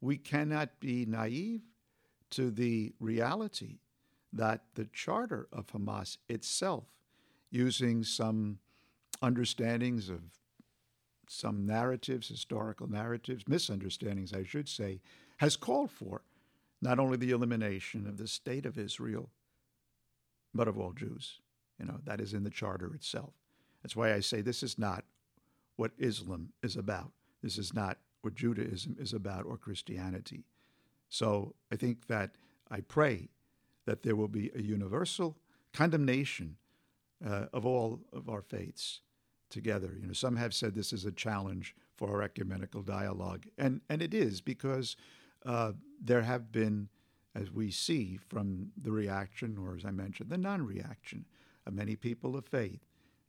we 0.00 0.16
cannot 0.16 0.80
be 0.80 1.06
naive 1.06 1.62
to 2.30 2.50
the 2.50 2.92
reality 2.98 3.78
that 4.32 4.64
the 4.74 4.86
charter 4.92 5.48
of 5.52 5.68
Hamas 5.68 6.18
itself, 6.28 6.84
using 7.50 8.02
some 8.02 8.58
understandings 9.22 10.08
of 10.08 10.20
some 11.28 11.66
narratives, 11.66 12.28
historical 12.28 12.88
narratives, 12.88 13.44
misunderstandings, 13.48 14.32
I 14.32 14.44
should 14.44 14.68
say, 14.68 15.00
has 15.38 15.56
called 15.56 15.90
for 15.90 16.22
not 16.82 16.98
only 16.98 17.16
the 17.16 17.30
elimination 17.30 18.06
of 18.06 18.16
the 18.16 18.28
state 18.28 18.66
of 18.66 18.78
Israel, 18.78 19.30
but 20.54 20.68
of 20.68 20.78
all 20.78 20.92
Jews. 20.92 21.40
You 21.78 21.86
know, 21.86 22.00
that 22.04 22.20
is 22.20 22.32
in 22.32 22.44
the 22.44 22.50
charter 22.50 22.94
itself. 22.94 23.32
That's 23.86 23.94
why 23.94 24.14
I 24.14 24.18
say 24.18 24.40
this 24.40 24.64
is 24.64 24.80
not 24.80 25.04
what 25.76 25.92
Islam 25.96 26.48
is 26.60 26.74
about. 26.74 27.12
This 27.40 27.56
is 27.56 27.72
not 27.72 27.98
what 28.20 28.34
Judaism 28.34 28.96
is 28.98 29.12
about 29.12 29.46
or 29.46 29.56
Christianity. 29.56 30.42
So 31.08 31.54
I 31.70 31.76
think 31.76 32.08
that 32.08 32.32
I 32.68 32.80
pray 32.80 33.28
that 33.84 34.02
there 34.02 34.16
will 34.16 34.26
be 34.26 34.50
a 34.56 34.60
universal 34.60 35.36
condemnation 35.72 36.56
uh, 37.24 37.44
of 37.52 37.64
all 37.64 38.00
of 38.12 38.28
our 38.28 38.42
faiths 38.42 39.02
together. 39.50 39.96
You 40.00 40.08
know, 40.08 40.14
some 40.14 40.34
have 40.34 40.52
said 40.52 40.74
this 40.74 40.92
is 40.92 41.04
a 41.04 41.12
challenge 41.12 41.76
for 41.94 42.10
our 42.10 42.22
ecumenical 42.22 42.82
dialogue, 42.82 43.46
and 43.56 43.82
and 43.88 44.02
it 44.02 44.12
is 44.12 44.40
because 44.40 44.96
uh, 45.44 45.74
there 46.02 46.22
have 46.22 46.50
been, 46.50 46.88
as 47.36 47.52
we 47.52 47.70
see 47.70 48.18
from 48.28 48.72
the 48.82 48.90
reaction, 48.90 49.56
or 49.56 49.76
as 49.76 49.84
I 49.84 49.92
mentioned, 49.92 50.30
the 50.30 50.38
non-reaction 50.38 51.24
of 51.64 51.72
many 51.72 51.94
people 51.94 52.36
of 52.36 52.46
faith, 52.46 52.80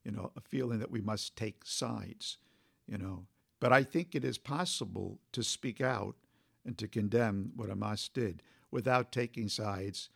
you 0.07 0.13
know, 0.13 0.31
a 0.37 0.41
feeling 0.41 0.79
that 0.79 0.89
we 0.89 1.01
must 1.01 1.35
take 1.35 1.65
sides, 1.65 2.37
you 2.87 2.97
know. 2.97 3.27
But 3.59 3.73
I 3.73 3.83
think 3.83 4.15
it 4.15 4.23
is 4.23 4.37
possible 4.37 5.19
to 5.33 5.43
speak 5.43 5.81
out 5.81 6.15
and 6.65 6.77
to 6.77 6.87
condemn 6.87 7.51
what 7.57 7.69
Hamas 7.69 8.09
did 8.13 8.41
without 8.71 9.11
taking 9.11 9.49
sides 9.49 10.09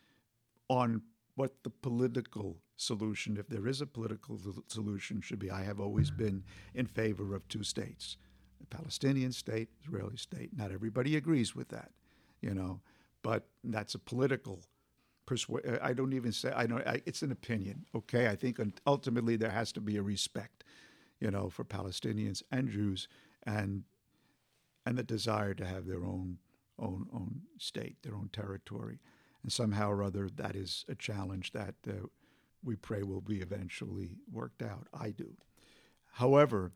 on 0.68 1.02
what 1.34 1.62
the 1.62 1.70
political 1.70 2.56
solution, 2.76 3.36
if 3.36 3.48
there 3.48 3.66
is 3.66 3.82
a 3.82 3.86
political 3.86 4.40
solution, 4.66 5.20
should 5.20 5.38
be. 5.38 5.50
I 5.50 5.62
have 5.62 5.78
always 5.78 6.10
mm-hmm. 6.10 6.24
been 6.24 6.44
in 6.74 6.86
favor 6.86 7.34
of 7.34 7.46
two 7.48 7.62
states 7.62 8.16
a 8.62 8.66
Palestinian 8.74 9.32
state, 9.32 9.68
Israeli 9.82 10.16
state. 10.16 10.56
Not 10.56 10.72
everybody 10.72 11.16
agrees 11.16 11.54
with 11.54 11.68
that, 11.68 11.90
you 12.40 12.54
know, 12.54 12.80
but 13.22 13.46
that's 13.64 13.94
a 13.94 13.98
political 13.98 14.62
persuasion. 15.26 15.78
I 15.82 15.92
don't 15.92 16.12
even 16.12 16.32
say, 16.32 16.52
I 16.54 16.66
know, 16.66 16.82
it's 17.06 17.22
an 17.22 17.32
opinion, 17.32 17.86
okay? 17.94 18.28
I 18.28 18.36
think 18.36 18.58
ultimately 18.86 19.36
there 19.36 19.50
has 19.50 19.72
to 19.72 19.80
be 19.80 19.96
a 19.96 20.02
respect, 20.02 20.64
you 21.20 21.30
know, 21.30 21.48
for 21.48 21.64
Palestinians 21.64 22.42
and 22.50 22.68
Jews 22.68 23.08
and 23.44 23.84
and 24.84 24.98
the 24.98 25.04
desire 25.04 25.54
to 25.54 25.64
have 25.64 25.86
their 25.86 26.04
own 26.04 26.38
own 26.78 27.06
own 27.12 27.42
state, 27.58 28.02
their 28.02 28.14
own 28.14 28.30
territory 28.32 28.98
and 29.42 29.52
somehow 29.52 29.90
or 29.90 30.02
other 30.02 30.28
that 30.36 30.56
is 30.56 30.84
a 30.88 30.94
challenge 30.94 31.52
that 31.52 31.74
uh, 31.88 32.06
we 32.64 32.76
pray 32.76 33.02
will 33.02 33.20
be 33.20 33.40
eventually 33.40 34.16
worked 34.30 34.62
out. 34.62 34.86
I 34.94 35.10
do. 35.10 35.36
However, 36.12 36.72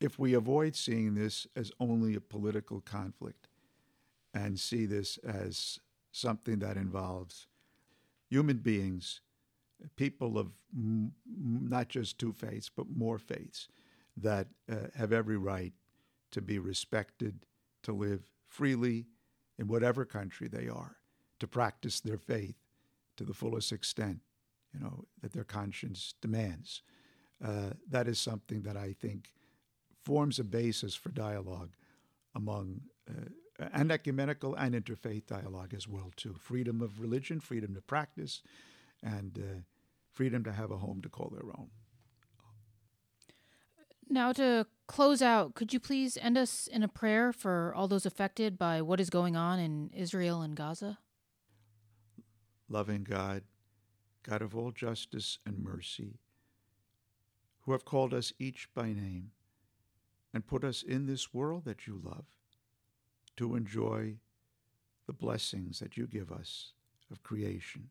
if 0.00 0.18
we 0.18 0.34
avoid 0.34 0.76
seeing 0.76 1.14
this 1.14 1.46
as 1.56 1.72
only 1.80 2.14
a 2.14 2.20
political 2.20 2.80
conflict 2.80 3.48
and 4.34 4.58
see 4.58 4.84
this 4.84 5.16
as 5.18 5.78
something 6.12 6.60
that 6.60 6.76
involves 6.76 7.48
human 8.28 8.58
beings, 8.58 9.20
people 9.96 10.38
of 10.38 10.52
m- 10.74 11.12
not 11.26 11.88
just 11.88 12.18
two 12.18 12.32
faiths, 12.32 12.70
but 12.74 12.86
more 12.94 13.18
faiths, 13.18 13.68
that 14.16 14.48
uh, 14.70 14.88
have 14.94 15.12
every 15.12 15.36
right 15.36 15.72
to 16.30 16.40
be 16.40 16.58
respected, 16.58 17.44
to 17.82 17.92
live 17.92 18.30
freely 18.46 19.06
in 19.58 19.66
whatever 19.66 20.04
country 20.04 20.48
they 20.48 20.68
are, 20.68 20.96
to 21.40 21.46
practice 21.46 22.00
their 22.00 22.18
faith 22.18 22.54
to 23.16 23.24
the 23.24 23.34
fullest 23.34 23.72
extent, 23.72 24.20
you 24.72 24.80
know, 24.80 25.04
that 25.20 25.32
their 25.32 25.44
conscience 25.44 26.14
demands. 26.20 26.82
Uh, 27.44 27.70
that 27.88 28.06
is 28.08 28.18
something 28.18 28.62
that 28.62 28.76
I 28.76 28.94
think 28.98 29.32
forms 30.04 30.38
a 30.38 30.44
basis 30.44 30.94
for 30.94 31.10
dialogue 31.10 31.72
among 32.34 32.80
uh, 33.08 33.28
and 33.72 33.90
ecumenical 33.92 34.54
and 34.54 34.74
interfaith 34.74 35.26
dialogue 35.26 35.74
as 35.74 35.88
well 35.88 36.10
too. 36.16 36.34
Freedom 36.38 36.80
of 36.80 37.00
religion, 37.00 37.40
freedom 37.40 37.74
to 37.74 37.80
practice, 37.80 38.42
and 39.02 39.38
uh, 39.38 39.60
freedom 40.12 40.44
to 40.44 40.52
have 40.52 40.70
a 40.70 40.78
home 40.78 41.00
to 41.02 41.08
call 41.08 41.30
their 41.30 41.48
own. 41.58 41.68
Now, 44.08 44.32
to 44.32 44.66
close 44.86 45.22
out, 45.22 45.54
could 45.54 45.72
you 45.72 45.80
please 45.80 46.18
end 46.20 46.36
us 46.36 46.66
in 46.66 46.82
a 46.82 46.88
prayer 46.88 47.32
for 47.32 47.72
all 47.74 47.88
those 47.88 48.04
affected 48.04 48.58
by 48.58 48.82
what 48.82 49.00
is 49.00 49.08
going 49.08 49.36
on 49.36 49.58
in 49.58 49.90
Israel 49.94 50.42
and 50.42 50.54
Gaza? 50.54 50.98
loving 52.72 53.04
God, 53.04 53.42
God 54.22 54.40
of 54.40 54.56
all 54.56 54.70
justice 54.70 55.38
and 55.44 55.62
mercy, 55.62 56.18
who 57.60 57.72
have 57.72 57.84
called 57.84 58.14
us 58.14 58.32
each 58.38 58.68
by 58.74 58.92
name 58.92 59.32
and 60.32 60.46
put 60.46 60.64
us 60.64 60.82
in 60.82 61.06
this 61.06 61.34
world 61.34 61.64
that 61.66 61.86
you 61.86 62.00
love 62.02 62.24
to 63.36 63.54
enjoy 63.56 64.14
the 65.06 65.12
blessings 65.12 65.78
that 65.80 65.96
you 65.96 66.06
give 66.06 66.30
us 66.30 66.72
of 67.10 67.22
creation, 67.22 67.88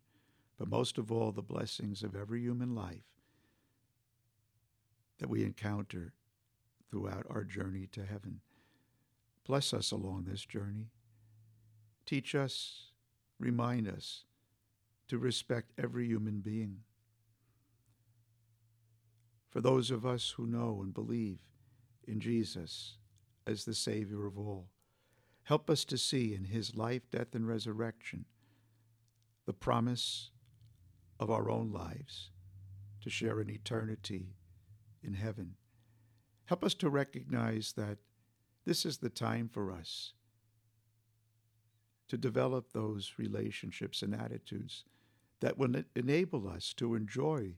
but 0.57 0.69
most 0.69 0.97
of 0.97 1.11
all, 1.11 1.31
the 1.31 1.41
blessings 1.41 2.03
of 2.03 2.15
every 2.15 2.41
human 2.41 2.75
life 2.75 3.03
that 5.19 5.29
we 5.29 5.43
encounter 5.43 6.13
throughout 6.89 7.25
our 7.29 7.43
journey 7.43 7.87
to 7.91 8.05
heaven. 8.05 8.41
Bless 9.45 9.73
us 9.73 9.91
along 9.91 10.25
this 10.25 10.45
journey. 10.45 10.87
Teach 12.05 12.35
us, 12.35 12.91
remind 13.39 13.87
us 13.87 14.25
to 15.07 15.17
respect 15.17 15.71
every 15.77 16.07
human 16.07 16.39
being. 16.39 16.77
For 19.49 19.61
those 19.61 19.91
of 19.91 20.05
us 20.05 20.33
who 20.37 20.45
know 20.47 20.79
and 20.81 20.93
believe 20.93 21.39
in 22.07 22.19
Jesus 22.19 22.97
as 23.45 23.65
the 23.65 23.73
Savior 23.73 24.25
of 24.25 24.37
all, 24.37 24.67
help 25.43 25.69
us 25.69 25.85
to 25.85 25.97
see 25.97 26.33
in 26.33 26.45
his 26.45 26.75
life, 26.75 27.03
death, 27.11 27.33
and 27.33 27.47
resurrection 27.47 28.25
the 29.45 29.53
promise 29.53 30.31
of 31.19 31.29
our 31.29 31.49
own 31.49 31.71
lives 31.71 32.29
to 33.01 33.09
share 33.09 33.39
an 33.39 33.49
eternity 33.49 34.35
in 35.03 35.13
heaven. 35.13 35.55
Help 36.45 36.63
us 36.63 36.73
to 36.75 36.89
recognize 36.89 37.73
that 37.73 37.97
this 38.65 38.85
is 38.85 38.97
the 38.97 39.09
time 39.09 39.49
for 39.51 39.71
us 39.71 40.13
to 42.07 42.17
develop 42.17 42.73
those 42.73 43.13
relationships 43.17 44.01
and 44.01 44.13
attitudes 44.13 44.83
that 45.39 45.57
will 45.57 45.73
enable 45.95 46.47
us 46.47 46.73
to 46.73 46.93
enjoy 46.93 47.53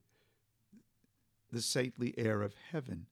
the 1.51 1.61
saintly 1.61 2.13
air 2.17 2.41
of 2.41 2.53
heaven 2.71 3.07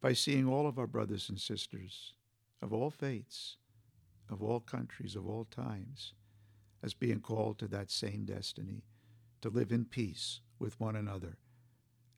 by 0.00 0.12
seeing 0.12 0.46
all 0.46 0.66
of 0.66 0.78
our 0.78 0.86
brothers 0.86 1.28
and 1.28 1.40
sisters 1.40 2.12
of 2.62 2.72
all 2.72 2.90
faiths, 2.90 3.56
of 4.30 4.42
all 4.42 4.60
countries, 4.60 5.14
of 5.14 5.26
all 5.26 5.44
times, 5.44 6.14
as 6.82 6.94
being 6.94 7.20
called 7.20 7.58
to 7.58 7.68
that 7.68 7.90
same 7.90 8.24
destiny, 8.24 8.84
to 9.42 9.48
live 9.48 9.72
in 9.72 9.84
peace 9.84 10.40
with 10.58 10.80
one 10.80 10.96
another 10.96 11.38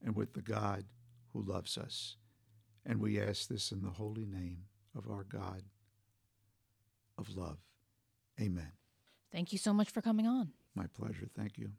and 0.04 0.16
with 0.16 0.34
the 0.34 0.42
God 0.42 0.84
who 1.32 1.42
loves 1.42 1.76
us. 1.76 2.16
And 2.86 3.00
we 3.00 3.20
ask 3.20 3.48
this 3.48 3.72
in 3.72 3.82
the 3.82 3.90
holy 3.90 4.24
name 4.24 4.64
of 4.96 5.10
our 5.10 5.24
God 5.24 5.62
of 7.18 7.36
love. 7.36 7.58
Amen. 8.40 8.72
Thank 9.32 9.52
you 9.52 9.58
so 9.58 9.74
much 9.74 9.90
for 9.90 10.00
coming 10.00 10.26
on. 10.26 10.52
My 10.74 10.86
pleasure. 10.86 11.28
Thank 11.36 11.58
you. 11.58 11.72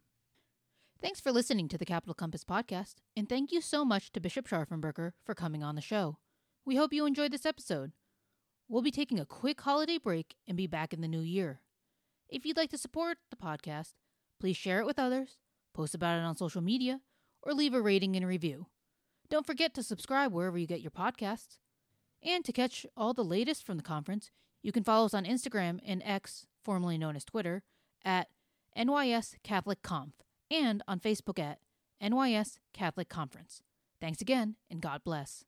Thanks 1.01 1.21
for 1.21 1.31
listening 1.31 1.69
to 1.69 1.77
the 1.77 1.85
Capital 1.85 2.13
Compass 2.13 2.43
podcast, 2.43 2.95
and 3.15 3.29
thank 3.29 3.53
you 3.53 3.61
so 3.61 3.85
much 3.85 4.11
to 4.11 4.19
Bishop 4.19 4.49
Scharfenberger 4.49 5.13
for 5.23 5.33
coming 5.33 5.63
on 5.63 5.75
the 5.75 5.81
show. 5.81 6.17
We 6.65 6.75
hope 6.75 6.91
you 6.91 7.05
enjoyed 7.05 7.31
this 7.31 7.45
episode. 7.45 7.93
We'll 8.69 8.83
be 8.83 8.91
taking 8.91 9.19
a 9.19 9.25
quick 9.25 9.59
holiday 9.61 9.97
break 9.97 10.35
and 10.47 10.55
be 10.55 10.67
back 10.67 10.93
in 10.93 11.01
the 11.01 11.07
new 11.07 11.21
year. 11.21 11.61
If 12.29 12.45
you'd 12.45 12.55
like 12.55 12.69
to 12.69 12.77
support 12.77 13.17
the 13.31 13.35
podcast, 13.35 13.93
please 14.39 14.55
share 14.55 14.79
it 14.79 14.85
with 14.85 14.99
others, 14.99 15.39
post 15.73 15.95
about 15.95 16.19
it 16.19 16.23
on 16.23 16.37
social 16.37 16.61
media, 16.61 17.01
or 17.41 17.53
leave 17.53 17.73
a 17.73 17.81
rating 17.81 18.15
and 18.15 18.27
review. 18.27 18.67
Don't 19.27 19.47
forget 19.47 19.73
to 19.73 19.81
subscribe 19.81 20.31
wherever 20.31 20.55
you 20.55 20.67
get 20.67 20.81
your 20.81 20.91
podcasts. 20.91 21.57
And 22.21 22.45
to 22.45 22.53
catch 22.53 22.85
all 22.95 23.15
the 23.15 23.23
latest 23.23 23.65
from 23.65 23.77
the 23.77 23.83
conference, 23.83 24.29
you 24.61 24.71
can 24.71 24.83
follow 24.83 25.07
us 25.07 25.15
on 25.15 25.25
Instagram 25.25 25.79
and 25.83 26.03
X, 26.05 26.45
formerly 26.63 26.99
known 26.99 27.15
as 27.15 27.25
Twitter, 27.25 27.63
at 28.05 28.27
NYS 28.77 29.33
Catholic 29.43 29.81
Conf 29.81 30.13
and 30.51 30.83
on 30.87 30.99
Facebook 30.99 31.39
at 31.39 31.57
NYS 32.03 32.59
Catholic 32.73 33.09
Conference. 33.09 33.63
Thanks 33.99 34.21
again, 34.21 34.57
and 34.69 34.79
God 34.79 35.03
bless. 35.03 35.43